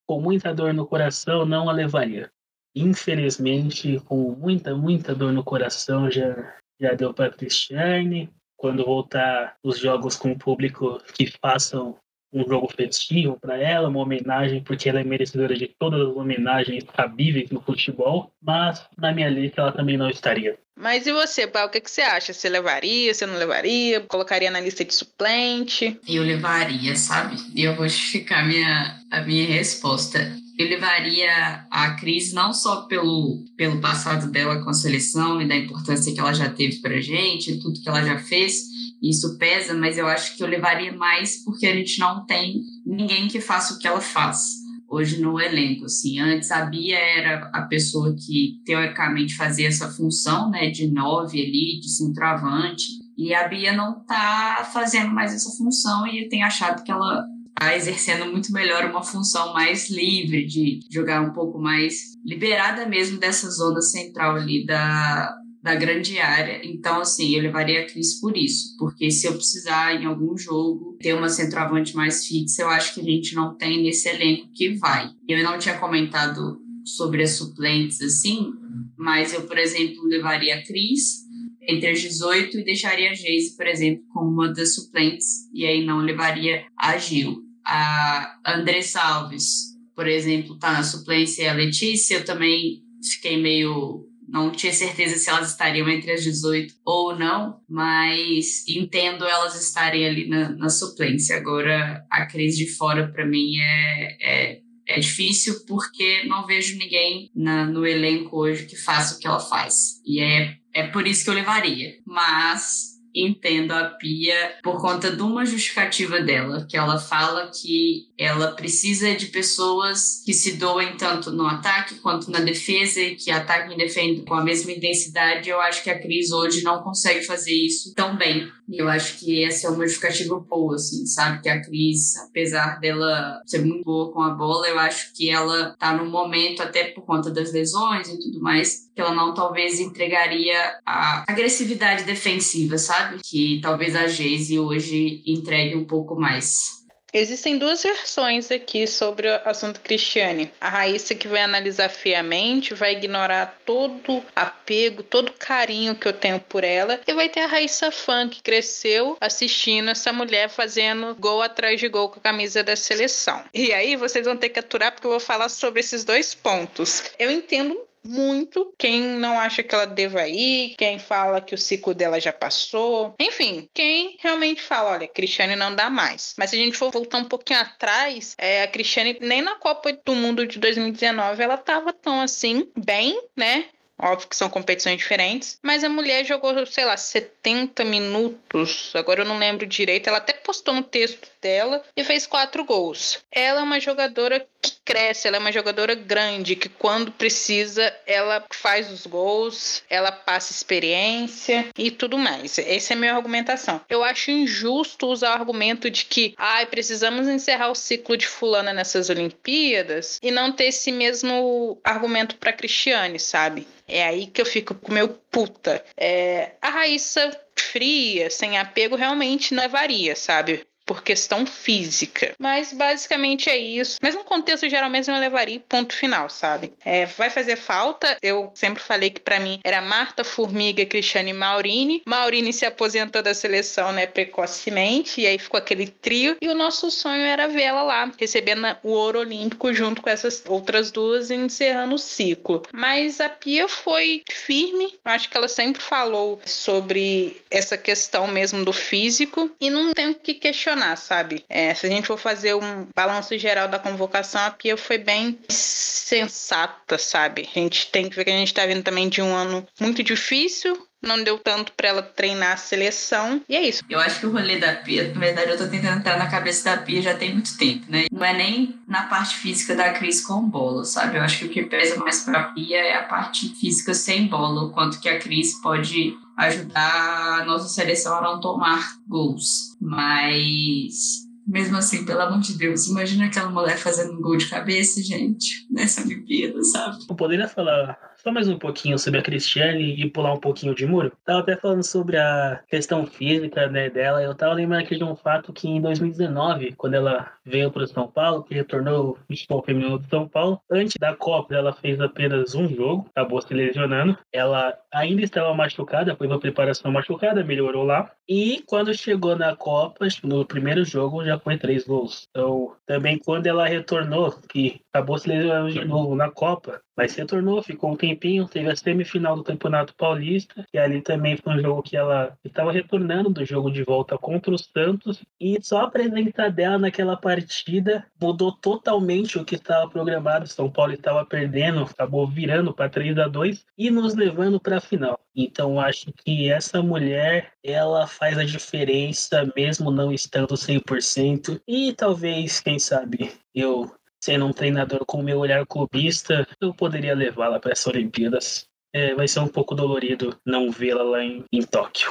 com 0.08 0.20
muita 0.20 0.54
dor 0.54 0.72
no 0.72 0.86
coração 0.86 1.44
não 1.44 1.68
a 1.68 1.72
levaria. 1.72 2.30
Infelizmente, 2.76 3.98
com 4.04 4.36
muita, 4.36 4.76
muita 4.76 5.16
dor 5.16 5.32
no 5.32 5.42
coração, 5.42 6.08
já, 6.08 6.56
já 6.80 6.94
deu 6.94 7.12
para 7.12 7.30
Cristiane. 7.30 8.30
Quando 8.56 8.84
voltar 8.84 9.56
os 9.62 9.78
jogos 9.78 10.16
com 10.16 10.32
o 10.32 10.38
público 10.38 11.00
que 11.14 11.32
façam 11.40 11.96
um 12.32 12.46
jogo 12.46 12.69
festivo 12.69 13.38
para 13.40 13.56
ela, 13.56 13.88
uma 13.88 14.00
homenagem, 14.00 14.62
porque 14.62 14.88
ela 14.88 15.00
é 15.00 15.04
merecedora 15.04 15.54
de 15.54 15.66
todas 15.78 16.00
as 16.00 16.16
homenagens 16.16 16.84
cabíveis 16.84 17.50
no 17.50 17.60
futebol, 17.60 18.32
mas 18.42 18.84
na 18.96 19.12
minha 19.12 19.28
lista 19.28 19.62
ela 19.62 19.72
também 19.72 19.96
não 19.96 20.10
estaria. 20.10 20.58
Mas 20.76 21.06
e 21.06 21.12
você, 21.12 21.46
Paulo, 21.46 21.69
o 21.69 21.72
que, 21.72 21.80
que 21.80 21.90
você 21.90 22.02
acha? 22.02 22.32
Você 22.32 22.48
levaria, 22.48 23.12
você 23.12 23.26
não 23.26 23.36
levaria? 23.36 24.00
Colocaria 24.02 24.50
na 24.50 24.60
lista 24.60 24.84
de 24.84 24.94
suplente? 24.94 25.98
Eu 26.06 26.22
levaria, 26.22 26.94
sabe? 26.94 27.36
E 27.54 27.64
eu 27.64 27.75
vou 27.75 27.88
justificar 27.88 28.46
minha, 28.46 29.00
a 29.10 29.20
minha 29.22 29.46
resposta. 29.46 30.20
Levaria 30.64 31.66
a 31.70 31.90
Cris 31.94 32.32
não 32.32 32.52
só 32.52 32.82
pelo, 32.82 33.44
pelo 33.56 33.81
passado 33.81 34.31
dela 34.31 34.62
com 34.62 34.70
a 34.70 34.75
seleção 34.75 35.40
e 35.40 35.46
da 35.46 35.56
importância 35.56 36.12
que 36.12 36.19
ela 36.19 36.32
já 36.32 36.49
teve 36.50 36.81
pra 36.81 37.00
gente, 37.00 37.58
tudo 37.60 37.81
que 37.81 37.88
ela 37.88 38.05
já 38.05 38.19
fez, 38.19 38.64
isso 39.02 39.38
pesa, 39.38 39.75
mas 39.75 39.96
eu 39.96 40.06
acho 40.06 40.37
que 40.37 40.43
eu 40.43 40.49
levaria 40.49 40.93
mais 40.93 41.44
porque 41.44 41.66
a 41.66 41.75
gente 41.75 42.00
não 42.00 42.26
tem 42.26 42.62
ninguém 42.84 43.28
que 43.28 43.40
faça 43.40 43.75
o 43.75 43.78
que 43.78 43.87
ela 43.87 44.00
faz 44.00 44.58
hoje 44.88 45.20
no 45.20 45.40
elenco. 45.40 45.84
Assim, 45.84 46.19
antes 46.19 46.50
a 46.50 46.64
Bia 46.64 46.99
era 46.99 47.50
a 47.52 47.62
pessoa 47.62 48.16
que 48.16 48.61
teoricamente 48.64 49.37
fazia 49.37 49.69
essa 49.69 49.88
função, 49.90 50.50
né, 50.50 50.70
de 50.70 50.90
nove 50.90 51.40
ali, 51.40 51.78
de 51.81 51.90
centroavante, 51.90 52.87
e 53.16 53.34
a 53.34 53.46
Bia 53.46 53.72
não 53.72 54.00
está 54.00 54.69
fazendo 54.72 55.12
mais 55.12 55.34
essa 55.34 55.50
função 55.56 56.06
e 56.06 56.28
tenho 56.28 56.46
achado 56.46 56.82
que 56.82 56.90
ela 56.90 57.25
está 57.60 57.76
exercendo 57.76 58.31
muito 58.31 58.52
melhor 58.52 58.84
uma 58.84 59.02
função 59.02 59.52
mais 59.52 59.90
livre, 59.90 60.46
de 60.46 60.81
jogar 60.90 61.20
um 61.20 61.32
pouco 61.32 61.58
mais 61.58 62.16
liberada 62.25 62.87
mesmo 62.87 63.19
dessa 63.19 63.50
zona 63.50 63.82
central 63.82 64.37
ali 64.37 64.64
da, 64.64 65.34
da 65.60 65.75
grande 65.75 66.19
área. 66.19 66.60
Então, 66.64 67.00
assim, 67.00 67.34
eu 67.34 67.43
levaria 67.43 67.82
a 67.82 67.87
Cris 67.87 68.20
por 68.20 68.37
isso, 68.37 68.76
porque 68.78 69.10
se 69.10 69.26
eu 69.26 69.34
precisar 69.34 70.00
em 70.00 70.06
algum 70.06 70.37
jogo 70.38 70.96
ter 71.00 71.14
uma 71.14 71.28
centroavante 71.28 71.96
mais 71.96 72.26
fixa, 72.26 72.62
eu 72.62 72.69
acho 72.70 72.94
que 72.94 73.00
a 73.00 73.05
gente 73.05 73.34
não 73.34 73.56
tem 73.56 73.82
nesse 73.82 74.08
elenco 74.08 74.49
que 74.54 74.76
vai. 74.76 75.11
Eu 75.28 75.43
não 75.43 75.58
tinha 75.58 75.76
comentado 75.78 76.61
sobre 76.84 77.22
as 77.25 77.32
suplentes 77.32 78.00
assim, 78.00 78.52
mas 78.97 79.35
eu, 79.35 79.42
por 79.42 79.59
exemplo, 79.59 80.04
levaria 80.04 80.56
a 80.56 80.62
Cris 80.62 81.26
entre 81.68 81.90
as 81.90 82.00
18 82.00 82.61
e 82.61 82.64
deixaria 82.64 83.11
a 83.11 83.14
Geise, 83.14 83.54
por 83.54 83.66
exemplo, 83.66 84.02
como 84.09 84.30
uma 84.30 84.49
das 84.50 84.75
suplentes, 84.75 85.50
e 85.52 85.66
aí 85.66 85.85
não 85.85 85.99
levaria 85.99 86.64
a 86.78 86.97
Gil. 86.97 87.48
A 87.70 88.38
Andressa 88.46 89.00
Alves, 89.00 89.76
por 89.94 90.06
exemplo, 90.06 90.58
tá 90.58 90.72
na 90.72 90.82
suplência 90.82 91.42
e 91.42 91.48
a 91.48 91.52
Letícia, 91.52 92.16
eu 92.16 92.25
também 92.25 92.82
fiquei 93.02 93.37
meio 93.37 94.08
não 94.28 94.50
tinha 94.52 94.72
certeza 94.72 95.16
se 95.16 95.30
elas 95.30 95.50
estariam 95.50 95.88
entre 95.88 96.12
as 96.12 96.22
18 96.22 96.75
ou 96.84 97.16
não, 97.16 97.60
mas 97.68 98.62
entendo 98.68 99.25
elas 99.25 99.58
estarem 99.60 100.06
ali 100.06 100.28
na, 100.28 100.50
na 100.50 100.68
suplência. 100.68 101.37
Agora, 101.37 102.04
a 102.10 102.26
crise 102.26 102.58
de 102.58 102.76
fora, 102.76 103.10
para 103.10 103.25
mim, 103.25 103.56
é, 103.58 104.16
é, 104.20 104.60
é, 104.87 105.00
difícil 105.00 105.64
porque 105.66 106.25
não 106.25 106.46
vejo 106.46 106.76
ninguém 106.76 107.30
na, 107.34 107.64
no 107.64 107.87
elenco 107.87 108.37
hoje 108.38 108.66
que 108.66 108.76
faça 108.76 109.16
o 109.16 109.18
que 109.18 109.26
ela 109.26 109.40
faz. 109.40 110.00
E 110.04 110.20
é, 110.20 110.56
é 110.75 110.87
por 110.87 111.06
isso 111.06 111.25
que 111.25 111.30
eu 111.30 111.34
levaria. 111.34 111.94
Mas 112.06 112.98
entendo 113.26 113.72
a 113.72 113.84
Pia 113.84 114.58
por 114.62 114.80
conta 114.80 115.10
de 115.10 115.22
uma 115.22 115.44
justificativa 115.44 116.20
dela, 116.20 116.66
que 116.68 116.76
ela 116.76 116.98
fala 116.98 117.50
que 117.50 118.06
ela 118.16 118.52
precisa 118.52 119.14
de 119.14 119.26
pessoas 119.26 120.22
que 120.25 120.32
se 120.32 120.54
doem 120.54 120.96
tanto 120.96 121.30
no 121.30 121.46
ataque 121.46 121.96
quanto 121.96 122.30
na 122.30 122.40
defesa 122.40 123.00
e 123.00 123.16
que 123.16 123.30
ataquem 123.30 123.75
e 123.75 123.78
defendem 123.78 124.25
com 124.25 124.34
a 124.34 124.44
mesma 124.44 124.72
intensidade. 124.72 125.48
Eu 125.48 125.60
acho 125.60 125.82
que 125.82 125.90
a 125.90 125.98
Cris 126.00 126.30
hoje 126.30 126.62
não 126.62 126.82
consegue 126.82 127.25
fazer 127.25 127.52
isso 127.52 127.94
tão 127.94 128.16
bem. 128.16 128.50
E 128.68 128.78
eu 128.78 128.88
acho 128.88 129.18
que 129.18 129.44
essa 129.44 129.66
é 129.66 129.70
uma 129.70 129.87
justificativa 129.87 130.38
boa, 130.38 130.75
assim, 130.75 131.06
sabe? 131.06 131.40
Que 131.40 131.48
a 131.48 131.62
Cris, 131.62 132.16
apesar 132.18 132.78
dela 132.78 133.42
ser 133.46 133.64
muito 133.64 133.82
boa 133.82 134.12
com 134.12 134.20
a 134.20 134.30
bola, 134.30 134.68
eu 134.68 134.78
acho 134.78 135.12
que 135.14 135.30
ela 135.30 135.75
tá 135.78 135.96
no 135.96 136.04
momento, 136.10 136.62
até 136.62 136.84
por 136.84 137.02
conta 137.02 137.30
das 137.30 137.50
lesões 137.52 138.08
e 138.08 138.18
tudo 138.18 138.42
mais, 138.42 138.90
que 138.94 139.00
ela 139.00 139.14
não 139.14 139.32
talvez 139.32 139.80
entregaria 139.80 140.80
a 140.84 141.25
agressividade 141.26 142.04
defensiva, 142.04 142.76
sabe? 142.76 143.20
Que 143.25 143.58
talvez 143.62 143.96
a 143.96 144.06
Geise 144.06 144.58
hoje 144.58 145.22
entregue 145.26 145.75
um 145.75 145.84
pouco 145.84 146.14
mais. 146.14 146.77
Existem 147.12 147.56
duas 147.56 147.82
versões 147.82 148.50
aqui 148.50 148.86
sobre 148.86 149.28
o 149.28 149.40
assunto 149.44 149.80
Cristiane. 149.80 150.52
A 150.60 150.68
Raíssa 150.68 151.14
que 151.14 151.26
vai 151.26 151.42
analisar 151.42 151.88
friamente, 151.88 152.74
vai 152.74 152.92
ignorar 152.92 153.58
todo 153.64 154.22
apego, 154.36 155.02
todo 155.02 155.32
carinho 155.32 155.94
que 155.94 156.06
eu 156.06 156.12
tenho 156.12 156.38
por 156.38 156.64
ela, 156.64 157.00
e 157.06 157.14
vai 157.14 157.28
ter 157.28 157.40
a 157.40 157.46
Raíssa 157.46 157.90
fã 157.90 158.28
que 158.28 158.42
cresceu 158.42 159.16
assistindo 159.20 159.90
essa 159.90 160.12
mulher 160.12 160.50
fazendo 160.50 161.14
gol 161.14 161.40
atrás 161.40 161.80
de 161.80 161.88
gol 161.88 162.10
com 162.10 162.18
a 162.18 162.22
camisa 162.22 162.62
da 162.62 162.76
seleção. 162.76 163.42
E 163.54 163.72
aí 163.72 163.96
vocês 163.96 164.26
vão 164.26 164.36
ter 164.36 164.50
que 164.50 164.58
aturar 164.58 164.92
porque 164.92 165.06
eu 165.06 165.12
vou 165.12 165.20
falar 165.20 165.48
sobre 165.48 165.80
esses 165.80 166.04
dois 166.04 166.34
pontos. 166.34 167.04
Eu 167.18 167.30
entendo 167.30 167.88
muito 168.08 168.72
quem 168.78 169.02
não 169.02 169.38
acha 169.38 169.62
que 169.62 169.74
ela 169.74 169.86
deva 169.86 170.26
ir, 170.26 170.74
quem 170.76 170.98
fala 170.98 171.40
que 171.40 171.54
o 171.54 171.58
ciclo 171.58 171.92
dela 171.94 172.18
já 172.18 172.32
passou. 172.32 173.14
Enfim, 173.20 173.68
quem 173.74 174.16
realmente 174.20 174.62
fala, 174.62 174.92
olha, 174.92 175.06
Cristiane 175.06 175.54
não 175.54 175.74
dá 175.74 175.90
mais. 175.90 176.34
Mas 176.38 176.50
se 176.50 176.56
a 176.56 176.58
gente 176.58 176.76
for 176.76 176.90
voltar 176.90 177.18
um 177.18 177.24
pouquinho 177.24 177.60
atrás, 177.60 178.34
é, 178.38 178.62
a 178.62 178.68
Cristiane 178.68 179.18
nem 179.20 179.42
na 179.42 179.56
Copa 179.56 179.92
do 179.92 180.14
Mundo 180.14 180.46
de 180.46 180.58
2019 180.58 181.42
ela 181.42 181.58
tava 181.58 181.92
tão 181.92 182.20
assim 182.20 182.70
bem, 182.76 183.20
né? 183.36 183.66
Óbvio 184.00 184.28
que 184.28 184.36
são 184.36 184.48
competições 184.48 184.96
diferentes, 184.96 185.58
mas 185.60 185.82
a 185.82 185.88
mulher 185.88 186.24
jogou, 186.24 186.64
sei 186.66 186.84
lá, 186.84 186.96
70 186.96 187.84
minutos, 187.84 188.92
agora 188.94 189.22
eu 189.22 189.26
não 189.26 189.38
lembro 189.38 189.66
direito. 189.66 190.06
Ela 190.06 190.18
até 190.18 190.34
postou 190.34 190.72
no 190.72 190.84
texto 190.84 191.28
dela 191.42 191.82
e 191.96 192.04
fez 192.04 192.24
quatro 192.24 192.64
gols. 192.64 193.18
Ela 193.30 193.60
é 193.60 193.62
uma 193.62 193.80
jogadora 193.80 194.46
que 194.70 194.80
cresce, 194.84 195.26
ela 195.26 195.37
é 195.37 195.40
uma 195.40 195.52
jogadora 195.52 195.94
grande, 195.94 196.56
que 196.56 196.68
quando 196.68 197.12
precisa, 197.12 197.94
ela 198.06 198.44
faz 198.50 198.90
os 198.90 199.06
gols, 199.06 199.82
ela 199.88 200.10
passa 200.10 200.52
experiência 200.52 201.66
e 201.76 201.90
tudo 201.90 202.18
mais. 202.18 202.58
Essa 202.58 202.92
é 202.92 202.96
a 202.96 202.98
minha 202.98 203.14
argumentação. 203.14 203.80
Eu 203.88 204.02
acho 204.04 204.30
injusto 204.30 205.06
usar 205.06 205.30
o 205.30 205.40
argumento 205.40 205.90
de 205.90 206.04
que, 206.04 206.34
ai, 206.37 206.66
precisamos 206.66 207.28
encerrar 207.28 207.70
o 207.70 207.75
ciclo 207.75 208.16
de 208.16 208.26
fulana 208.26 208.72
nessas 208.72 209.10
Olimpíadas 209.10 210.18
e 210.22 210.30
não 210.30 210.52
ter 210.52 210.64
esse 210.64 210.92
mesmo 210.92 211.80
argumento 211.84 212.37
para 212.37 212.52
Cristiane, 212.52 213.18
sabe? 213.18 213.66
É 213.87 214.04
aí 214.04 214.26
que 214.26 214.40
eu 214.40 214.46
fico 214.46 214.75
com 214.75 214.92
meu 214.92 215.08
puta. 215.08 215.82
É, 215.96 216.52
a 216.60 216.68
Raíssa 216.68 217.30
fria, 217.56 218.30
sem 218.30 218.58
apego, 218.58 218.96
realmente 218.96 219.54
não 219.54 219.62
levaria, 219.62 220.14
sabe? 220.14 220.66
Por 220.88 221.02
questão 221.02 221.45
física. 221.45 222.35
Mas 222.38 222.73
basicamente 222.73 223.50
é 223.50 223.59
isso. 223.59 223.99
Mas 224.00 224.14
no 224.14 224.25
contexto 224.25 224.66
geral 224.71 224.88
mesmo 224.88 225.14
eu 225.14 225.21
levaria 225.21 225.61
ponto 225.68 225.95
final, 225.95 226.30
sabe? 226.30 226.73
É, 226.83 227.04
vai 227.04 227.28
fazer 227.28 227.57
falta. 227.57 228.16
Eu 228.23 228.50
sempre 228.54 228.83
falei 228.83 229.11
que 229.11 229.21
para 229.21 229.38
mim 229.38 229.61
era 229.62 229.83
Marta, 229.83 230.25
Formiga, 230.25 230.87
Cristiane 230.87 231.30
e 231.30 231.35
Maurini. 231.35 232.02
Maurini 232.07 232.54
se 232.54 232.64
aposentou 232.64 233.23
da 233.23 233.35
seleção, 233.35 233.92
né, 233.92 234.07
precocemente, 234.07 235.21
e 235.21 235.26
aí 235.26 235.38
ficou 235.38 235.59
aquele 235.59 235.88
trio. 235.88 236.38
E 236.40 236.49
o 236.49 236.54
nosso 236.54 236.90
sonho 236.90 237.23
era 237.23 237.47
vê-la 237.47 237.83
lá, 237.83 238.11
recebendo 238.18 238.66
o 238.83 238.88
ouro 238.88 239.18
olímpico 239.18 239.75
junto 239.75 240.00
com 240.00 240.09
essas 240.09 240.42
outras 240.47 240.90
duas 240.90 241.30
encerrando 241.30 241.97
o 241.97 241.99
ciclo. 241.99 242.62
Mas 242.73 243.21
a 243.21 243.28
Pia 243.28 243.68
foi 243.68 244.23
firme. 244.30 244.95
Acho 245.04 245.28
que 245.28 245.37
ela 245.37 245.49
sempre 245.49 245.83
falou 245.83 246.40
sobre 246.47 247.37
essa 247.50 247.76
questão 247.76 248.26
mesmo 248.26 248.64
do 248.64 248.73
físico 248.73 249.50
e 249.61 249.68
não 249.68 249.92
tem 249.92 250.11
o 250.11 250.14
que 250.14 250.33
questionar 250.33 250.77
sabe? 250.97 251.44
É, 251.49 251.75
se 251.75 251.87
a 251.87 251.90
gente 251.90 252.06
for 252.06 252.18
fazer 252.18 252.54
um 252.54 252.87
balanço 252.94 253.37
geral 253.38 253.68
da 253.68 253.78
convocação, 253.78 254.40
a 254.40 254.50
Pia 254.50 254.76
foi 254.76 254.99
bem 254.99 255.38
sensata, 255.49 256.99
sabe? 256.99 257.49
A 257.54 257.58
gente 257.58 257.90
tem 257.90 258.08
que 258.08 258.16
ver 258.16 258.25
que 258.25 258.30
a 258.30 258.37
gente 258.37 258.54
tá 258.54 258.64
vindo 258.66 258.82
também 258.82 259.08
de 259.08 259.20
um 259.20 259.35
ano 259.35 259.66
muito 259.80 260.02
difícil, 260.02 260.88
não 261.02 261.23
deu 261.23 261.38
tanto 261.38 261.73
para 261.73 261.88
ela 261.88 262.02
treinar 262.02 262.52
a 262.52 262.56
seleção. 262.56 263.40
E 263.49 263.56
é 263.56 263.62
isso. 263.62 263.82
Eu 263.88 264.00
acho 264.00 264.20
que 264.20 264.26
o 264.26 264.32
rolê 264.32 264.58
da 264.58 264.75
Pia, 264.75 265.12
na 265.12 265.20
verdade, 265.20 265.50
eu 265.50 265.58
tô 265.58 265.68
tentando 265.68 265.99
entrar 265.99 266.18
na 266.18 266.28
cabeça 266.28 266.64
da 266.64 266.82
Pia 266.82 267.00
já 267.00 267.14
tem 267.14 267.32
muito 267.32 267.56
tempo, 267.56 267.85
né? 267.88 268.06
Não 268.11 268.25
é 268.25 268.32
nem 268.32 268.78
na 268.87 269.02
parte 269.02 269.37
física 269.37 269.75
da 269.76 269.92
Cris 269.92 270.20
com 270.20 270.40
bola, 270.42 270.85
sabe? 270.85 271.16
Eu 271.16 271.23
acho 271.23 271.38
que 271.38 271.44
o 271.44 271.49
que 271.50 271.62
pesa 271.64 271.97
mais 271.97 272.25
pra 272.25 272.44
Pia 272.44 272.78
é 272.78 272.94
a 272.94 273.04
parte 273.04 273.49
física 273.54 273.94
sem 273.94 274.26
bola, 274.26 274.64
o 274.64 274.70
quanto 274.70 275.00
que 275.00 275.08
a 275.08 275.18
Cris 275.18 275.61
pode 275.61 276.16
ajudar 276.38 277.40
a 277.40 277.45
nossa 277.45 277.68
seleção 277.68 278.16
a 278.16 278.23
não 278.23 278.40
tomar 278.40 278.97
gols. 279.07 279.76
Mas 279.80 281.26
mesmo 281.47 281.76
assim, 281.76 282.04
pelo 282.04 282.21
amor 282.21 282.40
de 282.40 282.57
Deus, 282.57 282.87
imagina 282.87 283.26
aquela 283.26 283.50
mulher 283.50 283.78
fazendo 283.78 284.12
um 284.12 284.21
gol 284.21 284.37
de 284.37 284.49
cabeça, 284.49 285.02
gente, 285.02 285.66
nessa 285.71 286.02
Olimpíada, 286.02 286.62
sabe? 286.62 286.99
Eu 287.09 287.16
poderia 287.16 287.49
falar 287.49 287.99
só 288.28 288.32
mais 288.32 288.47
um 288.47 288.58
pouquinho 288.58 288.99
sobre 288.99 289.20
a 289.20 289.23
Cristiane 289.23 289.94
e 289.99 290.11
pular 290.11 290.35
um 290.35 290.38
pouquinho 290.38 290.75
de 290.75 290.85
muro. 290.85 291.11
Tava 291.25 291.40
até 291.40 291.56
falando 291.56 291.82
sobre 291.82 292.18
a 292.18 292.61
questão 292.68 293.06
física 293.06 293.68
né, 293.68 293.88
dela. 293.88 294.23
Eu 294.23 294.35
tava 294.35 294.52
lembrando 294.52 294.82
aqui 294.82 294.99
de 294.99 295.04
um 295.04 295.16
fato 295.16 295.50
que 295.50 295.66
em 295.66 295.80
2019, 295.80 296.75
quando 296.76 296.92
ela 296.92 297.32
veio 297.42 297.70
para 297.70 297.87
São 297.87 298.06
Paulo, 298.06 298.44
que 298.44 298.54
retornou 298.54 299.12
o 299.12 299.18
futebol 299.26 299.62
feminino 299.62 299.99
do 299.99 300.06
São 300.08 300.28
Paulo, 300.28 300.61
antes 300.70 300.97
da 301.00 301.16
Copa 301.16 301.54
ela 301.54 301.73
fez 301.73 301.99
apenas 302.02 302.54
um 302.54 302.68
jogo, 302.68 303.06
acabou 303.14 303.40
se 303.40 303.54
lesionando. 303.54 304.18
Ela 304.30 304.76
ainda 304.92 305.23
estava 305.23 305.54
machucada, 305.54 306.14
foi 306.14 306.26
uma 306.26 306.38
preparação 306.38 306.92
machucada, 306.92 307.42
melhorou 307.42 307.85
lá. 307.85 308.11
E 308.28 308.62
quando 308.66 308.92
chegou 308.92 309.37
na 309.37 309.56
Copa, 309.56 310.06
no 310.23 310.44
primeiro 310.44 310.85
jogo 310.85 311.25
já 311.25 311.38
foi 311.38 311.56
três 311.56 311.87
gols. 311.87 312.28
Então, 312.28 312.75
também 312.87 313.18
quando 313.18 313.47
ela 313.47 313.66
retornou, 313.66 314.38
que 314.50 314.82
acabou 314.92 315.16
se 315.16 315.30
lesionando 315.30 315.73
de 315.73 315.82
novo 315.82 316.14
na 316.14 316.30
Copa, 316.30 316.82
mas 316.99 317.14
retornou, 317.14 317.62
ficou 317.62 317.92
um 317.92 317.97
tempinho, 318.18 318.48
teve 318.48 318.70
a 318.70 318.76
semifinal 318.76 319.37
do 319.37 319.44
Campeonato 319.44 319.94
Paulista, 319.94 320.66
e 320.75 320.78
ali 320.78 321.00
também 321.00 321.37
foi 321.37 321.54
um 321.54 321.60
jogo 321.60 321.82
que 321.82 321.96
ela 321.96 322.37
estava 322.44 322.72
retornando 322.72 323.30
do 323.30 323.44
jogo 323.44 323.70
de 323.70 323.84
volta 323.84 324.18
contra 324.18 324.52
os 324.52 324.68
Santos, 324.72 325.22
e 325.40 325.58
só 325.62 325.82
a 325.82 325.90
presença 325.90 326.50
dela 326.50 326.78
naquela 326.78 327.16
partida 327.16 328.04
mudou 328.20 328.52
totalmente 328.52 329.38
o 329.38 329.44
que 329.44 329.54
estava 329.54 329.88
programado. 329.88 330.46
São 330.48 330.70
Paulo 330.70 330.92
estava 330.92 331.25
perdendo, 331.25 331.82
acabou 331.82 332.26
virando 332.26 332.75
para 332.75 332.88
3 332.90 333.18
a 333.18 333.28
2 333.28 333.64
e 333.78 333.90
nos 333.90 334.14
levando 334.14 334.60
para 334.60 334.78
a 334.78 334.80
final. 334.80 335.18
Então 335.34 335.78
acho 335.78 336.12
que 336.12 336.50
essa 336.50 336.82
mulher, 336.82 337.52
ela 337.62 338.06
faz 338.06 338.37
a 338.37 338.44
diferença 338.44 339.50
mesmo 339.56 339.90
não 339.90 340.12
estando 340.12 340.54
100% 340.54 341.60
e 341.66 341.92
talvez, 341.92 342.60
quem 342.60 342.78
sabe, 342.78 343.30
eu 343.54 343.90
sendo 344.22 344.46
um 344.46 344.52
treinador 344.52 345.04
com 345.06 345.22
meu 345.22 345.38
olhar 345.38 345.66
clubista, 345.66 346.46
eu 346.60 346.75
poderia 346.75 347.14
levá-la 347.14 347.60
para 347.60 347.72
essas 347.72 347.87
Olimpíadas. 347.87 348.66
É, 348.92 349.14
vai 349.14 349.28
ser 349.28 349.40
um 349.40 349.48
pouco 349.48 349.75
dolorido 349.75 350.38
não 350.46 350.70
vê-la 350.70 351.02
lá 351.02 351.22
em, 351.22 351.44
em 351.52 351.62
Tóquio. 351.62 352.10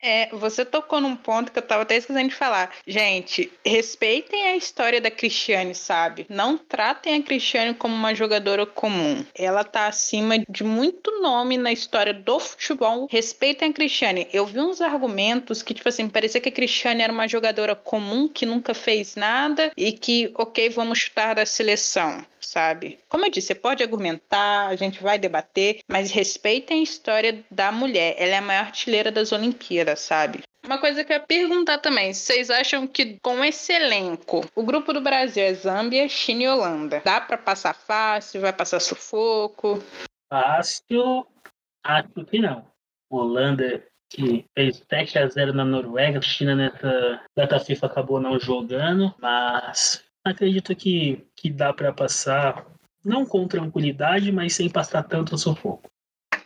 É, 0.00 0.28
você 0.30 0.64
tocou 0.64 1.00
num 1.00 1.16
ponto 1.16 1.50
que 1.50 1.58
eu 1.58 1.62
tava 1.62 1.82
até 1.82 1.96
esquecendo 1.96 2.28
de 2.28 2.34
falar. 2.34 2.72
Gente, 2.86 3.50
respeitem 3.64 4.46
a 4.46 4.56
história 4.56 5.00
da 5.00 5.10
Cristiane, 5.10 5.74
sabe? 5.74 6.26
Não 6.28 6.56
tratem 6.56 7.14
a 7.14 7.22
Cristiane 7.22 7.74
como 7.74 7.94
uma 7.94 8.14
jogadora 8.14 8.66
comum. 8.66 9.24
Ela 9.34 9.64
tá 9.64 9.86
acima 9.86 10.38
de 10.38 10.62
muito 10.62 11.20
nome 11.20 11.56
na 11.56 11.72
história 11.72 12.12
do 12.14 12.38
futebol. 12.38 13.08
Respeitem 13.10 13.70
a 13.70 13.72
Cristiane. 13.72 14.28
Eu 14.32 14.46
vi 14.46 14.60
uns 14.60 14.80
argumentos 14.80 15.62
que, 15.62 15.74
tipo 15.74 15.88
assim, 15.88 16.08
parecia 16.08 16.40
que 16.40 16.48
a 16.48 16.52
Cristiane 16.52 17.02
era 17.02 17.12
uma 17.12 17.26
jogadora 17.26 17.74
comum 17.74 18.28
que 18.28 18.46
nunca 18.46 18.74
fez 18.74 19.16
nada 19.16 19.72
e 19.76 19.92
que, 19.92 20.30
ok, 20.34 20.68
vamos 20.70 20.98
chutar 20.98 21.34
da 21.34 21.46
seleção 21.46 22.24
sabe? 22.46 22.98
Como 23.08 23.24
eu 23.24 23.30
disse, 23.30 23.48
você 23.48 23.54
pode 23.54 23.82
argumentar, 23.82 24.68
a 24.68 24.76
gente 24.76 25.02
vai 25.02 25.18
debater, 25.18 25.80
mas 25.88 26.10
respeitem 26.10 26.80
a 26.80 26.82
história 26.82 27.44
da 27.50 27.70
mulher. 27.70 28.14
Ela 28.18 28.34
é 28.34 28.38
a 28.38 28.42
maior 28.42 28.66
artilheira 28.66 29.10
das 29.10 29.32
Olimpíadas, 29.32 30.00
sabe? 30.00 30.42
Uma 30.64 30.78
coisa 30.78 31.04
que 31.04 31.12
eu 31.12 31.16
ia 31.16 31.22
perguntar 31.22 31.78
também, 31.78 32.12
vocês 32.12 32.50
acham 32.50 32.88
que 32.88 33.20
com 33.22 33.44
esse 33.44 33.72
elenco, 33.72 34.44
o 34.54 34.64
grupo 34.64 34.92
do 34.92 35.00
Brasil 35.00 35.44
é 35.44 35.54
Zâmbia, 35.54 36.08
China 36.08 36.42
e 36.42 36.48
Holanda, 36.48 37.00
dá 37.04 37.20
para 37.20 37.38
passar 37.38 37.72
fácil, 37.72 38.40
vai 38.40 38.52
passar 38.52 38.80
sufoco? 38.80 39.80
Fácil, 40.28 41.24
acho 41.84 42.24
que 42.28 42.40
não. 42.40 42.66
Holanda 43.08 43.84
que 44.08 44.44
fez 44.54 44.82
7 44.88 45.18
a 45.18 45.28
0 45.28 45.52
na 45.52 45.64
Noruega, 45.64 46.20
China 46.20 46.54
nessa 46.54 47.20
data 47.36 47.58
FIFA 47.58 47.86
acabou 47.86 48.20
não 48.20 48.38
jogando, 48.38 49.14
mas 49.20 50.04
acredito 50.30 50.74
que, 50.74 51.24
que 51.34 51.50
dá 51.50 51.72
para 51.72 51.92
passar, 51.92 52.66
não 53.04 53.24
com 53.24 53.46
tranquilidade, 53.46 54.32
mas 54.32 54.54
sem 54.54 54.68
passar 54.68 55.02
tanto 55.02 55.38
sufoco. 55.38 55.90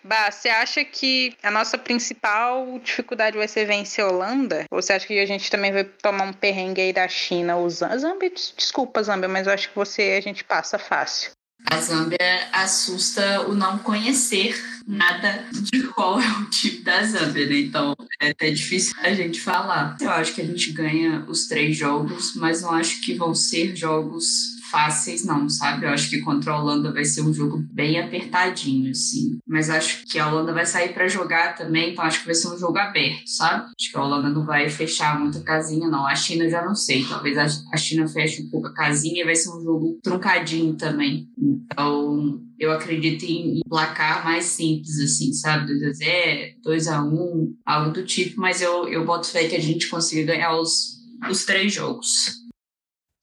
Bah, 0.02 0.30
você 0.30 0.48
acha 0.48 0.84
que 0.84 1.36
a 1.42 1.50
nossa 1.50 1.76
principal 1.76 2.78
dificuldade 2.78 3.36
vai 3.36 3.46
ser 3.46 3.66
vencer 3.66 4.04
a 4.04 4.08
Holanda? 4.08 4.64
Ou 4.70 4.80
você 4.80 4.94
acha 4.94 5.06
que 5.06 5.18
a 5.18 5.26
gente 5.26 5.50
também 5.50 5.72
vai 5.72 5.84
tomar 5.84 6.24
um 6.24 6.32
perrengue 6.32 6.80
aí 6.80 6.92
da 6.92 7.06
China? 7.06 7.56
O 7.56 7.68
Zambia, 7.68 8.30
desculpa, 8.30 9.02
Zambia, 9.02 9.28
mas 9.28 9.46
eu 9.46 9.52
acho 9.52 9.68
que 9.68 9.76
você 9.76 10.16
a 10.18 10.20
gente 10.20 10.42
passa 10.42 10.78
fácil. 10.78 11.32
A 11.66 11.80
Zâmbia 11.80 12.48
assusta 12.52 13.42
o 13.48 13.54
não 13.54 13.78
conhecer 13.78 14.60
nada 14.86 15.44
de 15.52 15.82
qual 15.88 16.20
é 16.20 16.28
o 16.38 16.44
tipo 16.46 16.82
da 16.82 17.04
Zâmbia, 17.04 17.46
né? 17.46 17.60
Então 17.60 17.94
é 18.20 18.30
até 18.30 18.50
difícil 18.50 18.94
a 18.98 19.12
gente 19.14 19.40
falar. 19.40 19.96
Eu 20.00 20.10
acho 20.10 20.34
que 20.34 20.40
a 20.40 20.44
gente 20.44 20.72
ganha 20.72 21.24
os 21.28 21.46
três 21.46 21.76
jogos, 21.76 22.34
mas 22.34 22.62
não 22.62 22.72
acho 22.72 23.00
que 23.00 23.14
vão 23.14 23.34
ser 23.34 23.76
jogos 23.76 24.59
fáceis, 24.70 25.24
não, 25.24 25.48
sabe? 25.48 25.84
Eu 25.84 25.90
acho 25.90 26.08
que 26.08 26.20
contra 26.20 26.52
a 26.52 26.60
Holanda 26.60 26.92
vai 26.92 27.04
ser 27.04 27.22
um 27.22 27.32
jogo 27.32 27.58
bem 27.72 27.98
apertadinho, 27.98 28.90
assim. 28.90 29.38
Mas 29.46 29.68
acho 29.68 30.04
que 30.06 30.18
a 30.18 30.28
Holanda 30.28 30.52
vai 30.52 30.64
sair 30.64 30.92
para 30.94 31.08
jogar 31.08 31.54
também, 31.54 31.92
então 31.92 32.04
acho 32.04 32.20
que 32.20 32.26
vai 32.26 32.34
ser 32.34 32.48
um 32.48 32.58
jogo 32.58 32.78
aberto, 32.78 33.26
sabe? 33.26 33.70
Acho 33.78 33.90
que 33.90 33.96
a 33.96 34.02
Holanda 34.02 34.30
não 34.30 34.44
vai 34.44 34.68
fechar 34.68 35.18
muita 35.18 35.40
casinha, 35.40 35.88
não. 35.88 36.06
A 36.06 36.14
China 36.14 36.48
já 36.48 36.64
não 36.64 36.74
sei. 36.74 37.04
Talvez 37.04 37.36
a 37.36 37.76
China 37.76 38.06
feche 38.08 38.42
um 38.42 38.50
pouco 38.50 38.68
a 38.68 38.74
casinha 38.74 39.22
e 39.22 39.24
vai 39.24 39.34
ser 39.34 39.50
um 39.50 39.62
jogo 39.62 39.98
truncadinho 40.02 40.74
também. 40.74 41.28
Então, 41.38 42.40
eu 42.58 42.72
acredito 42.72 43.24
em 43.24 43.60
placar 43.68 44.24
mais 44.24 44.44
simples, 44.44 44.98
assim, 45.00 45.32
sabe? 45.32 45.66
2 45.66 45.82
a 45.82 45.92
0 45.92 46.54
2 46.62 46.88
a 46.88 47.02
1 47.02 47.56
algo 47.64 47.92
do 47.92 48.04
tipo, 48.04 48.40
mas 48.40 48.60
eu, 48.60 48.88
eu 48.88 49.04
boto 49.04 49.28
fé 49.28 49.48
que 49.48 49.56
a 49.56 49.60
gente 49.60 49.88
consiga 49.88 50.34
ganhar 50.34 50.58
os, 50.58 51.00
os 51.30 51.44
três 51.44 51.72
jogos. 51.72 52.39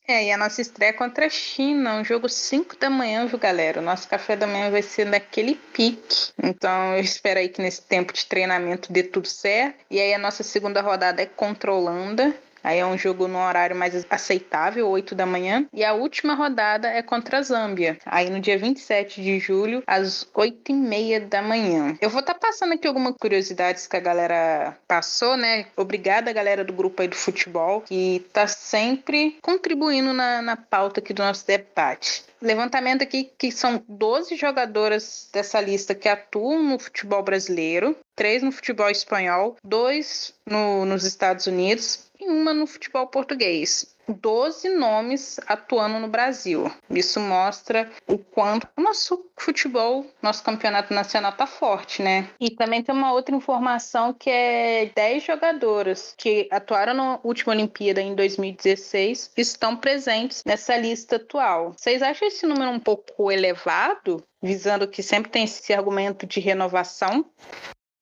É, 0.09 0.23
e 0.23 0.31
a 0.31 0.37
nossa 0.37 0.61
estreia 0.61 0.93
contra 0.93 1.25
a 1.25 1.29
China, 1.29 1.95
um 1.95 2.03
jogo 2.05 2.29
5 2.29 2.77
da 2.77 2.89
manhã, 2.89 3.25
viu, 3.27 3.37
galera? 3.37 3.81
O 3.81 3.83
nosso 3.83 4.07
café 4.07 4.37
da 4.37 4.47
manhã 4.47 4.71
vai 4.71 4.81
ser 4.81 5.05
naquele 5.05 5.55
pique. 5.55 6.31
Então, 6.41 6.93
eu 6.93 7.01
espero 7.01 7.41
aí 7.41 7.49
que 7.49 7.61
nesse 7.61 7.81
tempo 7.81 8.13
de 8.13 8.25
treinamento 8.25 8.89
dê 8.89 9.03
tudo 9.03 9.27
certo. 9.27 9.83
E 9.91 9.99
aí, 9.99 10.13
a 10.13 10.17
nossa 10.17 10.43
segunda 10.43 10.79
rodada 10.79 11.21
é 11.21 11.25
contra 11.25 11.71
a 11.71 11.73
Holanda. 11.73 12.33
Aí 12.63 12.79
é 12.79 12.85
um 12.85 12.97
jogo 12.97 13.27
no 13.27 13.39
horário 13.39 13.75
mais 13.75 14.05
aceitável, 14.09 14.89
8 14.89 15.15
da 15.15 15.25
manhã. 15.25 15.65
E 15.73 15.83
a 15.83 15.93
última 15.93 16.33
rodada 16.33 16.87
é 16.87 17.01
contra 17.01 17.39
a 17.39 17.41
Zâmbia. 17.41 17.97
Aí 18.05 18.29
no 18.29 18.39
dia 18.39 18.57
27 18.57 19.21
de 19.21 19.39
julho, 19.39 19.83
às 19.85 20.27
8 20.33 20.71
e 20.71 20.75
meia 20.75 21.19
da 21.19 21.41
manhã. 21.41 21.97
Eu 22.01 22.09
vou 22.09 22.21
estar 22.21 22.33
tá 22.33 22.39
passando 22.39 22.73
aqui 22.73 22.87
algumas 22.87 23.15
curiosidades 23.19 23.87
que 23.87 23.97
a 23.97 24.01
galera 24.01 24.77
passou, 24.87 25.37
né? 25.37 25.67
Obrigada, 25.75 26.33
galera 26.33 26.63
do 26.63 26.73
grupo 26.73 27.01
aí 27.01 27.07
do 27.07 27.15
futebol, 27.15 27.81
que 27.81 28.25
tá 28.33 28.47
sempre 28.47 29.37
contribuindo 29.41 30.13
na, 30.13 30.41
na 30.41 30.55
pauta 30.55 30.99
aqui 30.99 31.13
do 31.13 31.23
nosso 31.23 31.45
debate 31.45 32.27
levantamento 32.41 33.01
aqui 33.01 33.31
que 33.37 33.51
são 33.51 33.83
12 33.87 34.35
jogadoras 34.35 35.29
dessa 35.33 35.59
lista 35.59 35.95
que 35.95 36.07
atuam 36.07 36.63
no 36.63 36.79
futebol 36.79 37.23
brasileiro, 37.23 37.97
três 38.15 38.43
no 38.43 38.51
futebol 38.51 38.89
espanhol, 38.89 39.55
dois 39.63 40.33
no, 40.45 40.85
nos 40.85 41.03
Estados 41.03 41.47
Unidos 41.47 42.06
e 42.19 42.29
uma 42.29 42.53
no 42.53 42.67
futebol 42.67 43.07
português. 43.07 43.97
12 44.07 44.69
nomes 44.69 45.39
atuando 45.47 45.99
no 45.99 46.07
Brasil. 46.07 46.71
Isso 46.89 47.19
mostra 47.19 47.91
o 48.07 48.17
quanto 48.17 48.67
o 48.77 48.81
nosso 48.81 49.29
futebol, 49.37 50.05
nosso 50.21 50.43
campeonato 50.43 50.93
nacional 50.93 51.33
tá 51.33 51.45
forte, 51.45 52.01
né? 52.01 52.29
E 52.39 52.49
também 52.49 52.81
tem 52.81 52.95
uma 52.95 53.11
outra 53.11 53.35
informação 53.35 54.13
que 54.13 54.29
é 54.29 54.91
10 54.95 55.23
jogadoras 55.23 56.13
que 56.17 56.47
atuaram 56.51 56.93
na 56.93 57.19
última 57.23 57.53
Olimpíada 57.53 58.01
em 58.01 58.15
2016 58.15 59.31
estão 59.35 59.75
presentes 59.75 60.43
nessa 60.45 60.77
lista 60.77 61.17
atual. 61.17 61.73
Vocês 61.77 62.01
acham 62.01 62.27
esse 62.27 62.45
número 62.45 62.71
um 62.71 62.79
pouco 62.79 63.31
elevado, 63.31 64.23
visando 64.41 64.87
que 64.87 65.03
sempre 65.03 65.31
tem 65.31 65.43
esse 65.43 65.73
argumento 65.73 66.25
de 66.25 66.39
renovação? 66.39 67.25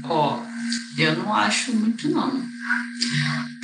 Ó, 0.04 0.38
oh, 0.38 1.02
eu 1.02 1.16
não 1.16 1.34
acho 1.34 1.74
muito 1.74 2.10
não. 2.10 2.42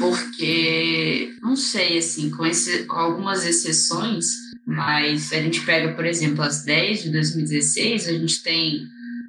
Porque, 0.01 1.33
não 1.41 1.55
sei, 1.55 1.97
assim, 1.97 2.29
com, 2.31 2.45
esse, 2.45 2.85
algumas 2.89 3.45
exceções, 3.45 4.25
mas 4.65 5.31
a 5.31 5.41
gente 5.41 5.61
pega, 5.61 5.93
por 5.93 6.05
exemplo, 6.05 6.41
as 6.43 6.63
10 6.63 7.03
de 7.03 7.11
2016, 7.11 8.07
a 8.07 8.11
gente 8.13 8.41
tem 8.41 8.87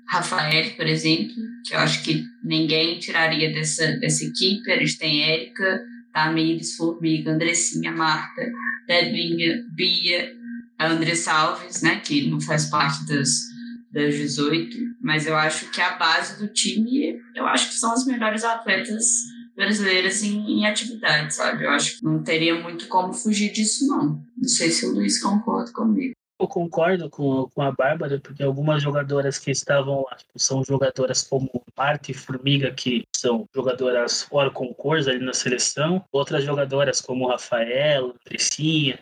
Rafael, 0.08 0.70
por 0.76 0.86
exemplo, 0.86 1.34
que 1.66 1.74
eu 1.74 1.78
acho 1.78 2.02
que 2.02 2.24
ninguém 2.42 2.98
tiraria 2.98 3.52
dessa, 3.52 3.86
dessa 3.98 4.24
equipe. 4.24 4.70
A 4.70 4.78
gente 4.78 4.98
tem 4.98 5.22
Érica, 5.22 5.80
Tamires, 6.12 6.74
Formiga, 6.74 7.32
Andressinha, 7.32 7.92
Marta, 7.92 8.42
Debinha, 8.86 9.64
Bia, 9.70 10.32
a 10.78 10.88
Andressa 10.88 11.32
Alves, 11.32 11.82
né, 11.82 12.00
que 12.00 12.28
não 12.28 12.40
faz 12.40 12.66
parte 12.66 13.06
das, 13.06 13.30
das 13.92 14.14
18, 14.14 14.76
mas 15.00 15.26
eu 15.26 15.36
acho 15.36 15.70
que 15.70 15.80
a 15.80 15.96
base 15.96 16.38
do 16.38 16.52
time, 16.52 17.18
eu 17.34 17.46
acho 17.46 17.68
que 17.68 17.76
são 17.76 17.92
as 17.92 18.04
melhores 18.04 18.44
atletas 18.44 19.04
brasileiras 19.54 20.22
em, 20.22 20.60
em 20.60 20.66
atividade, 20.66 21.34
sabe? 21.34 21.64
Eu 21.64 21.70
acho 21.70 21.98
que 21.98 22.04
não 22.04 22.22
teria 22.22 22.54
muito 22.54 22.88
como 22.88 23.12
fugir 23.12 23.52
disso, 23.52 23.86
não. 23.86 24.24
Não 24.36 24.48
sei 24.48 24.70
se 24.70 24.86
o 24.86 24.92
Luiz 24.92 25.20
concorda 25.20 25.72
comigo. 25.72 26.14
Eu 26.42 26.48
concordo 26.48 27.08
com, 27.08 27.48
com 27.54 27.62
a 27.62 27.70
Bárbara, 27.70 28.18
porque 28.18 28.42
algumas 28.42 28.82
jogadoras 28.82 29.38
que 29.38 29.52
estavam 29.52 30.02
lá 30.10 30.16
tipo, 30.16 30.36
são 30.36 30.64
jogadoras 30.64 31.22
como 31.22 31.48
Marta 31.76 32.10
e 32.10 32.14
Formiga, 32.14 32.72
que 32.72 33.06
são 33.14 33.48
jogadoras 33.54 34.24
fora 34.24 34.50
concurso 34.50 35.08
ali 35.08 35.24
na 35.24 35.32
seleção, 35.32 36.04
outras 36.10 36.42
jogadoras 36.42 37.00
como 37.00 37.28
Rafael, 37.28 38.16
Andressinha, 38.26 38.98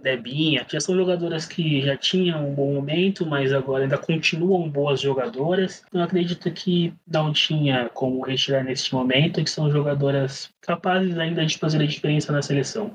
Debinha, 0.00 0.64
já 0.70 0.78
são 0.78 0.94
jogadoras 0.94 1.46
que 1.46 1.82
já 1.82 1.96
tinham 1.96 2.48
um 2.48 2.54
bom 2.54 2.72
momento, 2.74 3.26
mas 3.26 3.52
agora 3.52 3.82
ainda 3.82 3.98
continuam 3.98 4.70
boas 4.70 5.00
jogadoras. 5.00 5.82
Então 5.88 6.00
acredito 6.00 6.48
que 6.52 6.94
não 7.08 7.32
tinha 7.32 7.88
como 7.88 8.24
retirar 8.24 8.62
neste 8.62 8.94
momento, 8.94 9.42
que 9.42 9.50
são 9.50 9.68
jogadoras 9.68 10.48
capazes 10.60 11.18
ainda 11.18 11.44
de 11.44 11.58
fazer 11.58 11.82
a 11.82 11.86
diferença 11.86 12.30
na 12.30 12.40
seleção. 12.40 12.94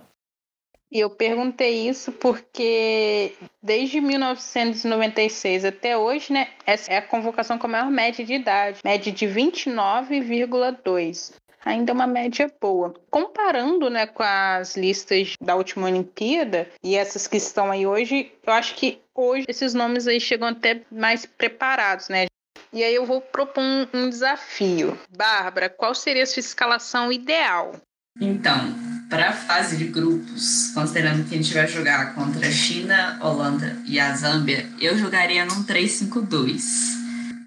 E 0.93 0.99
eu 0.99 1.09
perguntei 1.09 1.89
isso 1.89 2.11
porque 2.11 3.33
desde 3.63 3.99
1996 3.99 5.65
até 5.65 5.97
hoje, 5.97 6.31
né, 6.31 6.49
essa 6.67 6.93
é 6.93 6.97
a 6.97 7.01
convocação 7.01 7.57
com 7.57 7.65
a 7.65 7.69
maior 7.69 7.89
média 7.89 8.23
de 8.23 8.35
idade, 8.35 8.79
média 8.85 9.11
de 9.11 9.25
29,2 9.25 11.33
ainda 11.65 11.91
é 11.91 11.95
uma 11.95 12.05
média 12.05 12.53
boa. 12.61 12.93
Comparando 13.09 13.89
né, 13.89 14.05
com 14.05 14.21
as 14.21 14.75
listas 14.75 15.33
da 15.41 15.55
última 15.55 15.87
Olimpíada 15.87 16.69
e 16.83 16.95
essas 16.95 17.25
que 17.25 17.37
estão 17.37 17.71
aí 17.71 17.87
hoje, 17.87 18.31
eu 18.45 18.53
acho 18.53 18.75
que 18.75 18.99
hoje 19.15 19.45
esses 19.47 19.73
nomes 19.73 20.07
aí 20.07 20.19
chegam 20.19 20.49
até 20.49 20.81
mais 20.91 21.25
preparados, 21.25 22.09
né? 22.09 22.25
E 22.71 22.83
aí 22.83 22.93
eu 22.93 23.05
vou 23.05 23.21
propor 23.21 23.63
um, 23.63 23.87
um 23.93 24.09
desafio. 24.09 24.99
Bárbara, 25.15 25.69
qual 25.69 25.95
seria 25.95 26.23
a 26.23 26.25
sua 26.25 26.41
escalação 26.41 27.11
ideal? 27.11 27.75
Então, 28.19 28.92
para 29.13 29.29
a 29.29 29.31
fase 29.31 29.77
de 29.77 29.85
grupos, 29.85 30.71
considerando 30.73 31.23
que 31.29 31.35
a 31.35 31.37
gente 31.37 31.53
vai 31.53 31.67
jogar 31.67 32.15
contra 32.15 32.47
a 32.47 32.51
China, 32.51 33.19
Holanda 33.21 33.77
e 33.85 33.99
a 33.99 34.11
Zâmbia, 34.15 34.67
eu 34.81 34.97
jogaria 34.97 35.45
num 35.45 35.63
3-5-2. 35.63 36.63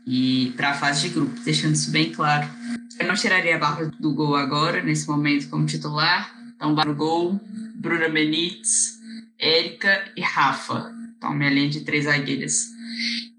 E 0.06 0.54
para 0.56 0.70
a 0.70 0.74
fase 0.74 1.08
de 1.08 1.14
grupos, 1.14 1.42
deixando 1.42 1.74
isso 1.74 1.90
bem 1.90 2.12
claro. 2.12 2.48
Eu 3.00 3.08
não 3.08 3.16
tiraria 3.16 3.56
a 3.56 3.58
barra 3.58 3.90
do 3.98 4.14
gol 4.14 4.36
agora, 4.36 4.80
nesse 4.80 5.08
momento, 5.08 5.48
como 5.48 5.66
titular. 5.66 6.32
Então, 6.54 6.72
barra 6.72 6.92
gol, 6.92 7.40
Bruna 7.74 8.08
Benítez, 8.08 9.00
Érica 9.36 10.04
e 10.16 10.20
Rafa. 10.20 10.94
Então, 11.18 11.34
minha 11.34 11.50
linha 11.50 11.68
de 11.68 11.80
três 11.80 12.04
zagueiras. 12.04 12.66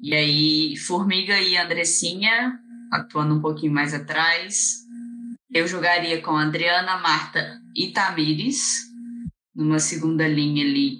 E 0.02 0.14
aí, 0.14 0.76
Formiga 0.76 1.40
e 1.40 1.56
Andressinha, 1.56 2.60
atuando 2.92 3.36
um 3.36 3.40
pouquinho 3.40 3.72
mais 3.72 3.94
atrás. 3.94 4.86
Eu 5.50 5.68
jogaria 5.68 6.22
com 6.22 6.36
Adriana, 6.36 6.98
Marta 6.98 7.60
e 7.76 7.92
Tamires, 7.92 8.88
numa 9.56 9.80
segunda 9.80 10.28
linha 10.28 10.64
ali 10.64 11.00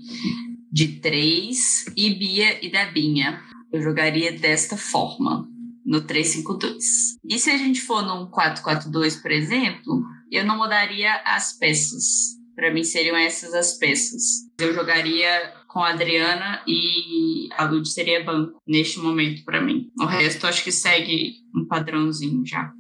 de 0.72 1.00
três, 1.00 1.86
e 1.98 2.14
Bia 2.16 2.66
e 2.66 2.72
Debinha. 2.72 3.42
Eu 3.72 3.82
jogaria 3.82 4.32
desta 4.32 4.78
forma 4.78 5.48
no 5.86 6.02
352. 6.02 7.18
E 7.30 7.38
se 7.38 7.50
a 7.50 7.58
gente 7.58 7.82
for 7.82 8.02
num 8.02 8.28
442, 8.28 9.18
por 9.18 9.32
exemplo, 9.32 10.04
eu 10.32 10.46
não 10.46 10.58
mudaria 10.58 11.14
as 11.26 11.58
peças. 11.58 12.38
Para 12.56 12.74
mim 12.74 12.84
seriam 12.84 13.16
essas 13.16 13.54
as 13.54 13.78
peças. 13.78 14.48
Eu 14.60 14.74
jogaria 14.74 15.54
com 15.68 15.80
a 15.80 15.90
Adriana 15.90 16.62
e 16.66 17.50
a 17.58 17.66
Lud 17.66 17.88
seria 17.88 18.24
banco 18.24 18.60
neste 18.66 19.00
momento 19.00 19.44
para 19.44 19.62
mim. 19.62 19.92
O 20.00 20.06
resto 20.06 20.48
acho 20.48 20.64
que 20.64 20.72
segue 20.72 21.36
um 21.56 21.66
padrãozinho 21.66 22.46
já. 22.46 22.74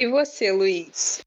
E 0.00 0.08
você, 0.08 0.50
Luiz? 0.50 1.20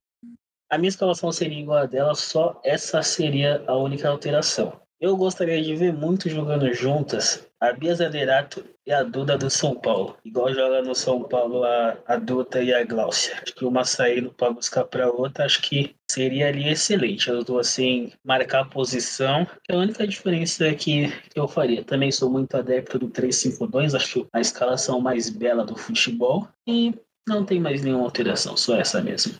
A 0.68 0.80
minha 0.80 0.90
escalação 0.90 1.32
seria 1.32 1.60
igual 1.60 1.78
a 1.78 1.86
dela, 1.86 2.16
só 2.16 2.60
essa 2.66 3.04
seria 3.04 3.64
a 3.68 3.78
única 3.78 4.10
alteração. 4.10 4.82
Eu 5.00 5.16
gostaria 5.16 5.62
de 5.62 5.76
ver 5.76 5.94
muito 5.94 6.28
jogando 6.28 6.74
juntas 6.74 7.48
a 7.60 7.72
Bia 7.72 7.94
Zanerato 7.94 8.66
e 8.88 8.92
a 8.92 9.04
Duda 9.04 9.38
do 9.38 9.48
São 9.48 9.76
Paulo. 9.76 10.18
Igual 10.26 10.52
joga 10.56 10.82
no 10.82 10.96
São 10.96 11.22
Paulo 11.22 11.64
a, 11.64 12.00
a 12.08 12.16
Duda 12.16 12.64
e 12.64 12.74
a 12.74 12.84
Glaucia. 12.84 13.36
Acho 13.44 13.54
que 13.54 13.64
uma 13.64 13.86
saindo 13.86 14.34
para 14.34 14.52
buscar 14.52 14.86
para 14.86 15.08
outra, 15.12 15.46
acho 15.46 15.62
que 15.62 15.96
seria 16.10 16.48
ali 16.48 16.68
excelente. 16.68 17.30
As 17.30 17.44
duas 17.44 17.68
assim, 17.68 18.12
marcar 18.26 18.62
a 18.62 18.66
posição. 18.66 19.46
É 19.70 19.76
a 19.76 19.78
única 19.78 20.08
diferença 20.08 20.74
que 20.74 21.14
eu 21.36 21.48
faria. 21.48 21.84
Também 21.84 22.12
sou 22.12 22.28
muito 22.28 22.58
adepto 22.58 22.98
do 22.98 23.08
3-5-2, 23.08 23.94
acho 23.94 24.28
a 24.34 24.42
escalação 24.42 25.00
mais 25.00 25.30
bela 25.30 25.64
do 25.64 25.78
futebol. 25.78 26.48
E 26.66 26.92
não 27.28 27.46
tem 27.46 27.60
mais 27.60 27.82
nenhuma 27.82 28.04
alteração, 28.04 28.56
só 28.58 28.76
essa 28.76 29.02
mesmo. 29.02 29.38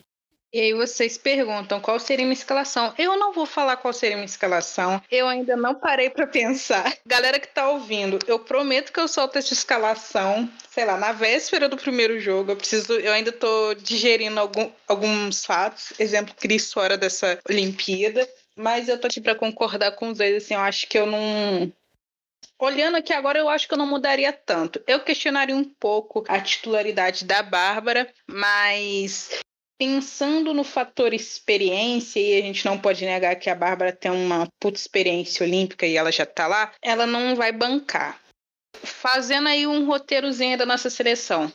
E 0.54 0.60
aí 0.60 0.72
vocês 0.72 1.18
perguntam 1.18 1.80
qual 1.80 1.98
seria 1.98 2.24
minha 2.24 2.32
escalação. 2.32 2.94
Eu 2.96 3.18
não 3.18 3.32
vou 3.32 3.44
falar 3.44 3.76
qual 3.76 3.92
seria 3.92 4.14
minha 4.14 4.24
escalação. 4.24 5.02
Eu 5.10 5.26
ainda 5.26 5.56
não 5.56 5.74
parei 5.74 6.08
para 6.08 6.28
pensar. 6.28 6.96
Galera 7.04 7.40
que 7.40 7.48
tá 7.48 7.68
ouvindo, 7.68 8.20
eu 8.28 8.38
prometo 8.38 8.92
que 8.92 9.00
eu 9.00 9.08
solto 9.08 9.36
essa 9.36 9.52
escalação, 9.52 10.48
sei 10.70 10.84
lá, 10.84 10.96
na 10.96 11.10
véspera 11.10 11.68
do 11.68 11.76
primeiro 11.76 12.20
jogo. 12.20 12.52
Eu 12.52 12.56
preciso, 12.56 12.92
eu 12.92 13.12
ainda 13.12 13.32
tô 13.32 13.74
digerindo 13.74 14.38
algum, 14.38 14.70
alguns 14.86 15.44
fatos. 15.44 15.92
Exemplo, 15.98 16.32
Cris 16.38 16.72
fora 16.72 16.96
dessa 16.96 17.36
Olimpíada. 17.50 18.24
Mas 18.56 18.88
eu 18.88 18.96
tô 18.96 19.08
aqui 19.08 19.20
para 19.20 19.34
concordar 19.34 19.90
com 19.96 20.10
os 20.10 20.18
dois, 20.18 20.36
assim, 20.36 20.54
eu 20.54 20.60
acho 20.60 20.86
que 20.86 20.96
eu 20.96 21.06
não 21.06 21.72
olhando 22.58 22.96
aqui 22.96 23.12
agora, 23.12 23.38
eu 23.38 23.48
acho 23.48 23.66
que 23.66 23.74
eu 23.74 23.78
não 23.78 23.86
mudaria 23.86 24.32
tanto. 24.32 24.82
Eu 24.86 25.00
questionaria 25.00 25.56
um 25.56 25.64
pouco 25.64 26.24
a 26.28 26.40
titularidade 26.40 27.24
da 27.24 27.42
Bárbara, 27.42 28.12
mas 28.28 29.30
pensando 29.78 30.54
no 30.54 30.64
fator 30.64 31.12
experiência, 31.12 32.20
e 32.20 32.38
a 32.38 32.42
gente 32.42 32.64
não 32.64 32.78
pode 32.78 33.04
negar 33.04 33.36
que 33.36 33.50
a 33.50 33.54
Bárbara 33.54 33.92
tem 33.92 34.10
uma 34.10 34.48
puta 34.60 34.78
experiência 34.78 35.44
olímpica 35.44 35.86
e 35.86 35.96
ela 35.96 36.12
já 36.12 36.24
tá 36.24 36.46
lá, 36.46 36.72
ela 36.80 37.06
não 37.06 37.34
vai 37.34 37.52
bancar. 37.52 38.20
Fazendo 38.82 39.48
aí 39.48 39.66
um 39.66 39.86
roteirozinho 39.86 40.58
da 40.58 40.66
nossa 40.66 40.90
seleção. 40.90 41.52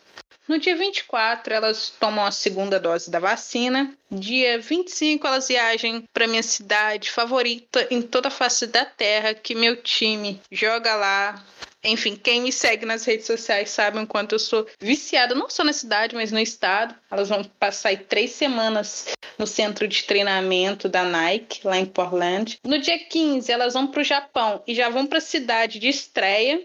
No 0.50 0.58
dia 0.58 0.76
24, 0.76 1.54
elas 1.54 1.94
tomam 2.00 2.26
a 2.26 2.32
segunda 2.32 2.80
dose 2.80 3.12
da 3.12 3.20
vacina. 3.20 3.96
Dia 4.10 4.60
25, 4.60 5.28
elas 5.28 5.48
viajam 5.48 6.04
para 6.12 6.26
minha 6.26 6.42
cidade 6.42 7.12
favorita 7.12 7.88
em 7.92 8.02
toda 8.02 8.30
a 8.30 8.32
face 8.32 8.66
da 8.66 8.84
terra, 8.84 9.36
que 9.36 9.54
meu 9.54 9.80
time 9.80 10.42
joga 10.52 10.96
lá. 10.96 11.46
Enfim, 11.84 12.16
quem 12.16 12.42
me 12.42 12.52
segue 12.52 12.84
nas 12.84 13.06
redes 13.06 13.28
sociais 13.28 13.70
sabe 13.70 14.00
o 14.00 14.08
quanto 14.08 14.34
eu 14.34 14.40
sou 14.40 14.66
viciada, 14.80 15.36
não 15.36 15.52
só 15.52 15.64
na 15.64 15.72
cidade, 15.72 16.16
mas 16.16 16.32
no 16.32 16.40
estado. 16.40 16.96
Elas 17.12 17.30
vão 17.30 17.44
passar 17.44 17.90
aí 17.90 17.98
três 17.98 18.32
semanas 18.32 19.06
no 19.38 19.46
centro 19.46 19.88
de 19.88 20.04
treinamento 20.04 20.90
da 20.90 21.04
Nike, 21.04 21.62
lá 21.64 21.78
em 21.78 21.86
Portland. 21.86 22.58
No 22.66 22.80
dia 22.80 22.98
15, 22.98 23.52
elas 23.52 23.76
vão 23.76 23.86
para 23.86 24.02
o 24.02 24.04
Japão 24.04 24.64
e 24.66 24.74
já 24.74 24.90
vão 24.90 25.06
para 25.06 25.20
a 25.20 25.22
cidade 25.22 25.78
de 25.78 25.90
estreia. 25.90 26.60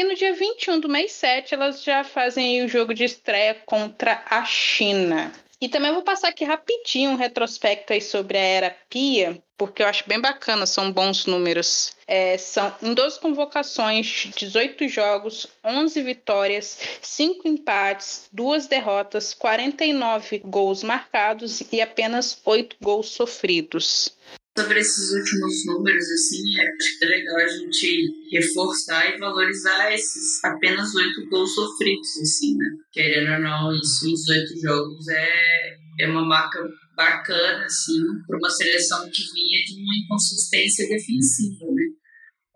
E 0.00 0.02
no 0.02 0.14
dia 0.14 0.32
21 0.32 0.80
do 0.80 0.88
mês 0.88 1.12
7, 1.12 1.52
elas 1.52 1.82
já 1.82 2.02
fazem 2.02 2.64
o 2.64 2.68
jogo 2.68 2.94
de 2.94 3.04
estreia 3.04 3.54
contra 3.66 4.22
a 4.30 4.42
China. 4.46 5.30
E 5.60 5.68
também 5.68 5.92
vou 5.92 6.00
passar 6.00 6.28
aqui 6.28 6.42
rapidinho 6.42 7.10
um 7.10 7.16
retrospecto 7.16 7.92
aí 7.92 8.00
sobre 8.00 8.38
a 8.38 8.40
era 8.40 8.76
Pia, 8.88 9.38
porque 9.58 9.82
eu 9.82 9.86
acho 9.86 10.08
bem 10.08 10.18
bacana, 10.18 10.64
são 10.64 10.90
bons 10.90 11.26
números. 11.26 11.94
É, 12.06 12.38
são 12.38 12.74
em 12.82 12.94
12 12.94 13.20
convocações, 13.20 14.30
18 14.34 14.88
jogos, 14.88 15.46
11 15.62 16.02
vitórias, 16.02 16.78
5 17.02 17.46
empates, 17.46 18.26
2 18.32 18.68
derrotas, 18.68 19.34
49 19.34 20.38
gols 20.38 20.82
marcados 20.82 21.62
e 21.70 21.78
apenas 21.82 22.40
8 22.46 22.76
gols 22.80 23.10
sofridos 23.10 24.16
sobre 24.60 24.80
esses 24.80 25.12
últimos 25.12 25.64
números, 25.66 26.04
assim, 26.10 26.42
acho 26.60 26.98
que 26.98 27.04
é 27.04 27.08
legal 27.08 27.36
a 27.36 27.48
gente 27.48 28.08
reforçar 28.30 29.14
e 29.14 29.18
valorizar 29.18 29.92
esses 29.92 30.44
apenas 30.44 30.94
oito 30.94 31.28
gols 31.28 31.54
sofridos, 31.54 32.08
assim, 32.20 32.56
né? 32.56 32.66
Querendo 32.92 33.32
ou 33.32 33.40
não, 33.40 33.74
isso 33.74 34.06
em 34.06 34.14
18 34.14 34.60
jogos 34.60 35.08
é, 35.08 35.76
é 36.00 36.08
uma 36.08 36.24
marca 36.24 36.62
bacana, 36.94 37.64
assim, 37.64 38.02
para 38.26 38.36
uma 38.36 38.50
seleção 38.50 39.08
que 39.10 39.22
vinha 39.32 39.64
de 39.64 39.82
uma 39.82 39.96
inconsistência 40.04 40.88
defensiva, 40.88 41.66
né? 41.72 41.84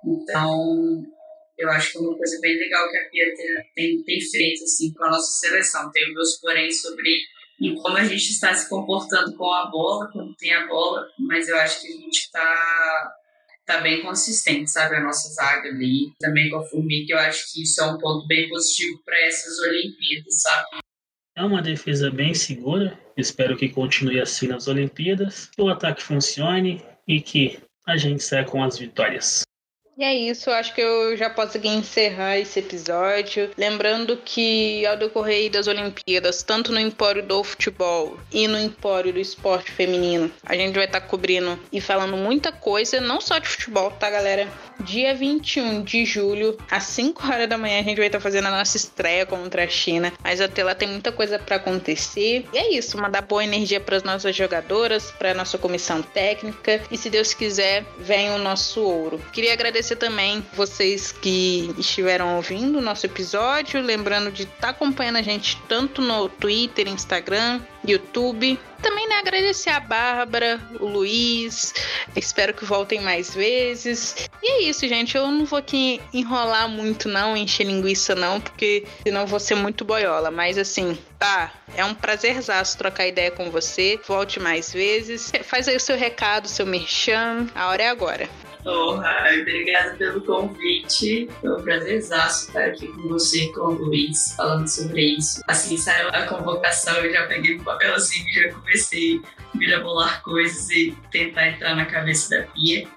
Então, 0.06 1.02
eu 1.56 1.70
acho 1.70 1.92
que 1.92 1.98
é 1.98 2.00
uma 2.02 2.16
coisa 2.16 2.38
bem 2.40 2.58
legal 2.58 2.90
que 2.90 2.98
a 2.98 3.08
Pia 3.08 3.24
tem, 3.74 4.02
tem 4.02 4.20
feito, 4.20 4.64
assim, 4.64 4.92
com 4.92 5.04
a 5.04 5.10
nossa 5.10 5.46
seleção. 5.46 5.90
Tenho 5.92 6.12
meus 6.12 6.38
porém 6.40 6.70
sobre 6.70 7.08
em 7.64 7.74
como 7.76 7.96
a 7.96 8.04
gente 8.04 8.30
está 8.30 8.54
se 8.54 8.68
comportando 8.68 9.36
com 9.36 9.50
a 9.50 9.66
bola, 9.66 10.10
quando 10.12 10.34
tem 10.36 10.52
a 10.54 10.66
bola, 10.66 11.06
mas 11.18 11.48
eu 11.48 11.56
acho 11.58 11.80
que 11.80 11.88
a 11.88 11.96
gente 11.96 12.18
está 12.18 13.14
tá 13.66 13.80
bem 13.80 14.02
consistente, 14.02 14.70
sabe? 14.70 14.96
A 14.96 15.00
nossa 15.00 15.28
zaga 15.30 15.68
ali, 15.68 16.12
também 16.20 16.50
com 16.50 16.56
a 16.56 16.64
Formiga, 16.64 17.14
eu 17.14 17.18
acho 17.18 17.52
que 17.52 17.62
isso 17.62 17.80
é 17.80 17.86
um 17.86 17.98
ponto 17.98 18.26
bem 18.26 18.48
positivo 18.48 19.00
para 19.04 19.18
essas 19.26 19.58
Olimpíadas, 19.60 20.42
sabe? 20.42 20.66
É 21.36 21.42
uma 21.42 21.62
defesa 21.62 22.10
bem 22.10 22.34
segura, 22.34 22.98
espero 23.16 23.56
que 23.56 23.68
continue 23.68 24.20
assim 24.20 24.46
nas 24.46 24.68
Olimpíadas, 24.68 25.46
que 25.46 25.62
o 25.62 25.68
ataque 25.68 26.02
funcione 26.02 26.84
e 27.08 27.20
que 27.20 27.58
a 27.86 27.96
gente 27.96 28.22
saia 28.22 28.44
com 28.44 28.62
as 28.62 28.78
vitórias. 28.78 29.43
E 29.96 30.02
é 30.02 30.12
isso, 30.12 30.50
acho 30.50 30.74
que 30.74 30.80
eu 30.80 31.16
já 31.16 31.30
posso 31.30 31.56
encerrar 31.58 32.36
esse 32.36 32.58
episódio. 32.58 33.50
Lembrando 33.56 34.16
que 34.16 34.84
ao 34.86 34.96
decorrer 34.96 35.48
das 35.52 35.68
Olimpíadas, 35.68 36.42
tanto 36.42 36.72
no 36.72 36.80
Empório 36.80 37.22
do 37.22 37.44
Futebol 37.44 38.18
e 38.32 38.48
no 38.48 38.58
Empório 38.58 39.12
do 39.12 39.20
Esporte 39.20 39.70
Feminino, 39.70 40.32
a 40.44 40.56
gente 40.56 40.74
vai 40.74 40.86
estar 40.86 41.00
tá 41.00 41.06
cobrindo 41.06 41.56
e 41.70 41.80
falando 41.80 42.16
muita 42.16 42.50
coisa, 42.50 43.00
não 43.00 43.20
só 43.20 43.38
de 43.38 43.46
futebol, 43.46 43.92
tá, 43.92 44.10
galera? 44.10 44.48
Dia 44.80 45.14
21 45.14 45.84
de 45.84 46.04
julho, 46.04 46.58
às 46.68 46.82
5 46.84 47.24
horas 47.24 47.48
da 47.48 47.56
manhã, 47.56 47.78
a 47.78 47.84
gente 47.84 47.96
vai 47.96 48.06
estar 48.06 48.18
tá 48.18 48.22
fazendo 48.22 48.48
a 48.48 48.50
nossa 48.50 48.76
estreia 48.76 49.24
contra 49.24 49.62
a 49.62 49.68
China. 49.68 50.12
Mas 50.24 50.40
até 50.40 50.64
lá 50.64 50.74
tem 50.74 50.88
muita 50.88 51.12
coisa 51.12 51.38
para 51.38 51.56
acontecer. 51.56 52.44
E 52.52 52.58
é 52.58 52.74
isso, 52.74 52.98
mandar 52.98 53.22
boa 53.22 53.44
energia 53.44 53.78
para 53.78 53.96
as 53.96 54.02
nossas 54.02 54.34
jogadoras, 54.34 55.12
para 55.12 55.34
nossa 55.34 55.56
comissão 55.56 56.02
técnica. 56.02 56.82
E 56.90 56.98
se 56.98 57.08
Deus 57.08 57.32
quiser, 57.32 57.84
vem 58.00 58.30
o 58.30 58.38
nosso 58.38 58.80
ouro. 58.80 59.22
Queria 59.32 59.52
agradecer 59.52 59.83
agradecer 59.84 59.96
também 59.96 60.44
vocês 60.54 61.12
que 61.12 61.74
estiveram 61.76 62.36
ouvindo 62.36 62.78
o 62.78 62.80
nosso 62.80 63.04
episódio. 63.04 63.82
Lembrando 63.82 64.32
de 64.32 64.44
estar 64.44 64.60
tá 64.60 64.68
acompanhando 64.70 65.16
a 65.16 65.22
gente 65.22 65.60
tanto 65.68 66.00
no 66.00 66.28
Twitter, 66.28 66.88
Instagram, 66.88 67.60
YouTube. 67.86 68.58
Também 68.80 69.06
né, 69.08 69.16
agradecer 69.16 69.70
a 69.70 69.80
Bárbara, 69.80 70.60
o 70.80 70.86
Luiz. 70.86 71.74
Espero 72.16 72.54
que 72.54 72.64
voltem 72.64 73.00
mais 73.00 73.34
vezes. 73.34 74.28
E 74.42 74.52
é 74.52 74.62
isso, 74.62 74.88
gente. 74.88 75.16
Eu 75.16 75.30
não 75.30 75.44
vou 75.44 75.58
aqui 75.58 76.00
enrolar 76.12 76.68
muito, 76.68 77.08
não, 77.08 77.36
encher 77.36 77.66
linguiça, 77.66 78.14
não, 78.14 78.40
porque 78.40 78.86
senão 79.02 79.26
vou 79.26 79.40
ser 79.40 79.54
muito 79.54 79.84
boiola. 79.84 80.30
Mas 80.30 80.56
assim, 80.56 80.98
tá. 81.18 81.52
É 81.76 81.84
um 81.84 81.94
prazerzaço 81.94 82.78
trocar 82.78 83.06
ideia 83.06 83.30
com 83.30 83.50
você. 83.50 84.00
Volte 84.06 84.40
mais 84.40 84.72
vezes. 84.72 85.30
Faz 85.44 85.68
aí 85.68 85.76
o 85.76 85.80
seu 85.80 85.96
recado, 85.96 86.48
seu 86.48 86.64
merchan. 86.64 87.46
A 87.54 87.68
hora 87.68 87.82
é 87.82 87.88
agora. 87.88 88.28
Oh, 88.66 88.94
obrigada 89.40 89.94
pelo 89.96 90.22
convite. 90.22 91.28
Foi 91.40 91.52
um 91.52 91.62
prazerzaço 91.62 92.48
estar 92.48 92.64
aqui 92.64 92.88
com 92.88 93.08
você, 93.08 93.48
com 93.48 93.60
o 93.60 93.72
Luiz, 93.72 94.34
falando 94.36 94.66
sobre 94.66 95.16
isso. 95.16 95.42
Assim 95.46 95.76
saiu 95.76 96.08
a 96.08 96.22
convocação, 96.22 96.94
eu 96.96 97.12
já 97.12 97.26
peguei 97.26 97.56
um 97.56 97.64
papelzinho 97.64 98.26
e 98.26 98.32
já 98.32 98.54
comecei 98.54 99.20
a 99.52 99.58
mirabolar 99.58 100.22
coisas 100.22 100.70
e 100.70 100.96
tentar 101.10 101.48
entrar 101.48 101.76
na 101.76 101.84
cabeça 101.84 102.38
da 102.38 102.46
Pia. 102.46 102.88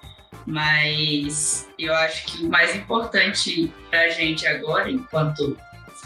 Mas 0.46 1.68
eu 1.78 1.94
acho 1.94 2.24
que 2.24 2.44
o 2.44 2.48
mais 2.48 2.74
importante 2.74 3.70
para 3.90 4.02
a 4.02 4.08
gente 4.08 4.46
agora, 4.46 4.90
enquanto 4.90 5.54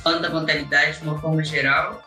fã 0.02 0.20
da 0.20 0.28
modalidade 0.28 0.98
de 0.98 1.04
uma 1.04 1.20
forma 1.20 1.44
geral, 1.44 2.02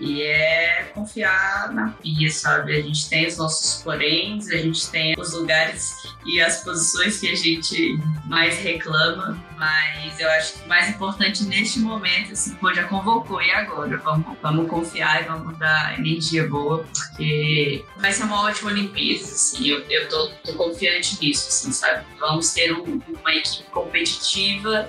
e 0.00 0.22
é 0.22 0.90
confiar 0.94 1.72
na 1.74 1.90
pia, 1.90 2.30
sabe? 2.30 2.74
A 2.74 2.80
gente 2.80 3.08
tem 3.08 3.26
os 3.26 3.36
nossos 3.36 3.82
poréns, 3.82 4.48
a 4.48 4.56
gente 4.56 4.90
tem 4.90 5.14
os 5.18 5.34
lugares 5.34 5.94
e 6.24 6.40
as 6.40 6.64
posições 6.64 7.20
que 7.20 7.28
a 7.28 7.34
gente 7.34 7.98
mais 8.24 8.58
reclama, 8.58 9.38
mas 9.56 10.18
eu 10.18 10.28
acho 10.30 10.54
que 10.54 10.64
o 10.64 10.68
mais 10.68 10.88
importante 10.88 11.44
neste 11.44 11.80
momento, 11.80 12.32
assim, 12.32 12.54
pô, 12.54 12.72
já 12.72 12.84
convocou, 12.84 13.42
e 13.42 13.50
agora? 13.50 13.98
Vamos, 13.98 14.38
vamos 14.40 14.70
confiar 14.70 15.22
e 15.22 15.24
vamos 15.26 15.58
dar 15.58 15.98
energia 15.98 16.48
boa, 16.48 16.86
porque 16.94 17.84
vai 17.98 18.12
ser 18.12 18.24
uma 18.24 18.44
ótima 18.44 18.70
Olimpíada, 18.70 19.22
assim, 19.22 19.68
eu, 19.68 19.80
eu 19.90 20.08
tô, 20.08 20.28
tô 20.44 20.54
confiante 20.54 21.18
nisso, 21.20 21.48
assim, 21.48 21.72
sabe? 21.72 22.06
Vamos 22.18 22.54
ter 22.54 22.72
um, 22.72 23.02
uma 23.20 23.34
equipe 23.34 23.68
competitiva 23.70 24.88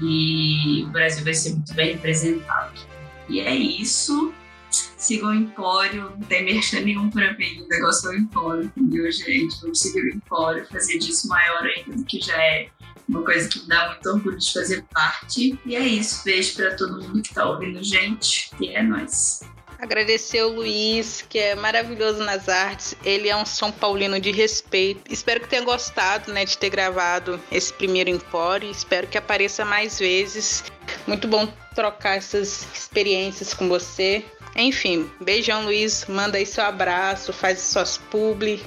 e 0.00 0.84
o 0.84 0.88
Brasil 0.90 1.24
vai 1.24 1.34
ser 1.34 1.50
muito 1.50 1.74
bem 1.74 1.92
representado. 1.94 2.72
E 3.28 3.40
é 3.40 3.54
isso 3.54 4.32
sigam 5.04 5.30
o 5.30 5.34
Empório, 5.34 6.10
não 6.10 6.26
tem 6.26 6.44
merchan 6.44 6.80
nenhum 6.80 7.10
pra 7.10 7.32
mim, 7.34 7.62
o 7.62 7.68
negócio 7.68 8.10
é 8.10 8.12
o 8.12 8.18
Empório, 8.18 8.64
entendeu, 8.64 9.10
gente? 9.12 9.60
Vamos 9.60 9.80
seguir 9.80 10.02
o 10.02 10.08
Empório, 10.08 10.66
fazer 10.66 10.98
disso 10.98 11.28
maior 11.28 11.62
ainda 11.62 11.96
do 11.96 12.04
que 12.04 12.20
já 12.20 12.36
é 12.36 12.68
uma 13.08 13.22
coisa 13.22 13.48
que 13.48 13.60
me 13.60 13.68
dá 13.68 13.90
muito 13.90 14.08
orgulho 14.08 14.38
de 14.38 14.52
fazer 14.52 14.82
parte. 14.92 15.58
E 15.66 15.76
é 15.76 15.80
isso, 15.80 16.24
beijo 16.24 16.54
para 16.56 16.74
todo 16.74 17.02
mundo 17.02 17.22
que 17.22 17.34
tá 17.34 17.48
ouvindo, 17.48 17.82
gente, 17.84 18.50
e 18.60 18.68
é 18.68 18.82
nóis. 18.82 19.40
Agradecer 19.78 20.42
o 20.42 20.48
Luiz, 20.48 21.22
que 21.28 21.38
é 21.38 21.54
maravilhoso 21.54 22.20
nas 22.20 22.48
artes. 22.48 22.96
Ele 23.04 23.28
é 23.28 23.36
um 23.36 23.44
São 23.44 23.70
Paulino 23.70 24.18
de 24.18 24.30
respeito. 24.30 25.12
Espero 25.12 25.40
que 25.40 25.48
tenha 25.48 25.62
gostado 25.62 26.32
né, 26.32 26.46
de 26.46 26.56
ter 26.56 26.70
gravado 26.70 27.38
esse 27.52 27.70
primeiro 27.72 28.08
Empório. 28.08 28.70
Espero 28.70 29.06
que 29.06 29.18
apareça 29.18 29.62
mais 29.62 29.98
vezes. 29.98 30.64
Muito 31.06 31.28
bom 31.28 31.52
trocar 31.74 32.16
essas 32.16 32.66
experiências 32.72 33.52
com 33.52 33.68
você. 33.68 34.24
Enfim, 34.56 35.10
beijão, 35.20 35.64
Luiz. 35.64 36.04
Manda 36.06 36.38
aí 36.38 36.46
seu 36.46 36.64
abraço, 36.64 37.32
faz 37.32 37.60
suas 37.60 37.98
publi. 37.98 38.60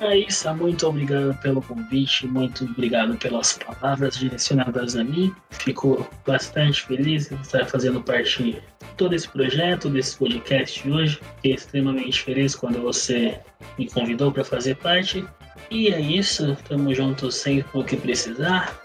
É 0.00 0.18
isso, 0.18 0.52
muito 0.56 0.86
obrigado 0.88 1.34
pelo 1.40 1.62
convite, 1.62 2.26
muito 2.26 2.64
obrigado 2.64 3.16
pelas 3.16 3.52
palavras 3.52 4.16
direcionadas 4.16 4.96
a 4.96 5.04
mim. 5.04 5.34
Fico 5.50 6.06
bastante 6.26 6.82
feliz 6.82 7.28
de 7.28 7.36
estar 7.36 7.64
fazendo 7.66 8.02
parte 8.02 8.42
de 8.42 8.62
todo 8.96 9.14
esse 9.14 9.28
projeto, 9.28 9.88
desse 9.88 10.18
podcast 10.18 10.90
hoje. 10.90 11.20
Fiquei 11.36 11.54
extremamente 11.54 12.22
feliz 12.22 12.56
quando 12.56 12.82
você 12.82 13.40
me 13.78 13.88
convidou 13.88 14.32
para 14.32 14.44
fazer 14.44 14.76
parte. 14.76 15.24
E 15.70 15.88
é 15.88 16.00
isso, 16.00 16.56
tamo 16.68 16.92
junto 16.92 17.30
sempre 17.30 17.66
o 17.72 17.84
que 17.84 17.96
precisar. 17.96 18.78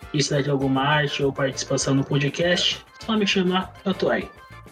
Se 0.00 0.06
precisar 0.10 0.42
de 0.42 0.50
alguma 0.50 0.82
arte 0.82 1.22
ou 1.22 1.32
participação 1.32 1.94
no 1.94 2.04
podcast, 2.04 2.84
só 3.04 3.16
me 3.16 3.26
chamar, 3.26 3.72
eu 3.84 3.92
tô 3.92 4.08
aí. 4.08 4.28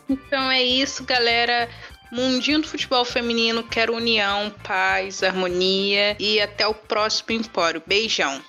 Então 0.08 0.50
é 0.50 0.62
isso, 0.62 1.04
galera. 1.04 1.68
Mundinho 2.10 2.60
do 2.60 2.68
futebol 2.68 3.04
feminino, 3.04 3.62
quero 3.62 3.96
união, 3.96 4.50
paz, 4.62 5.22
harmonia 5.22 6.14
e 6.18 6.40
até 6.40 6.66
o 6.66 6.74
próximo 6.74 7.32
Empório. 7.32 7.82
Beijão. 7.86 8.42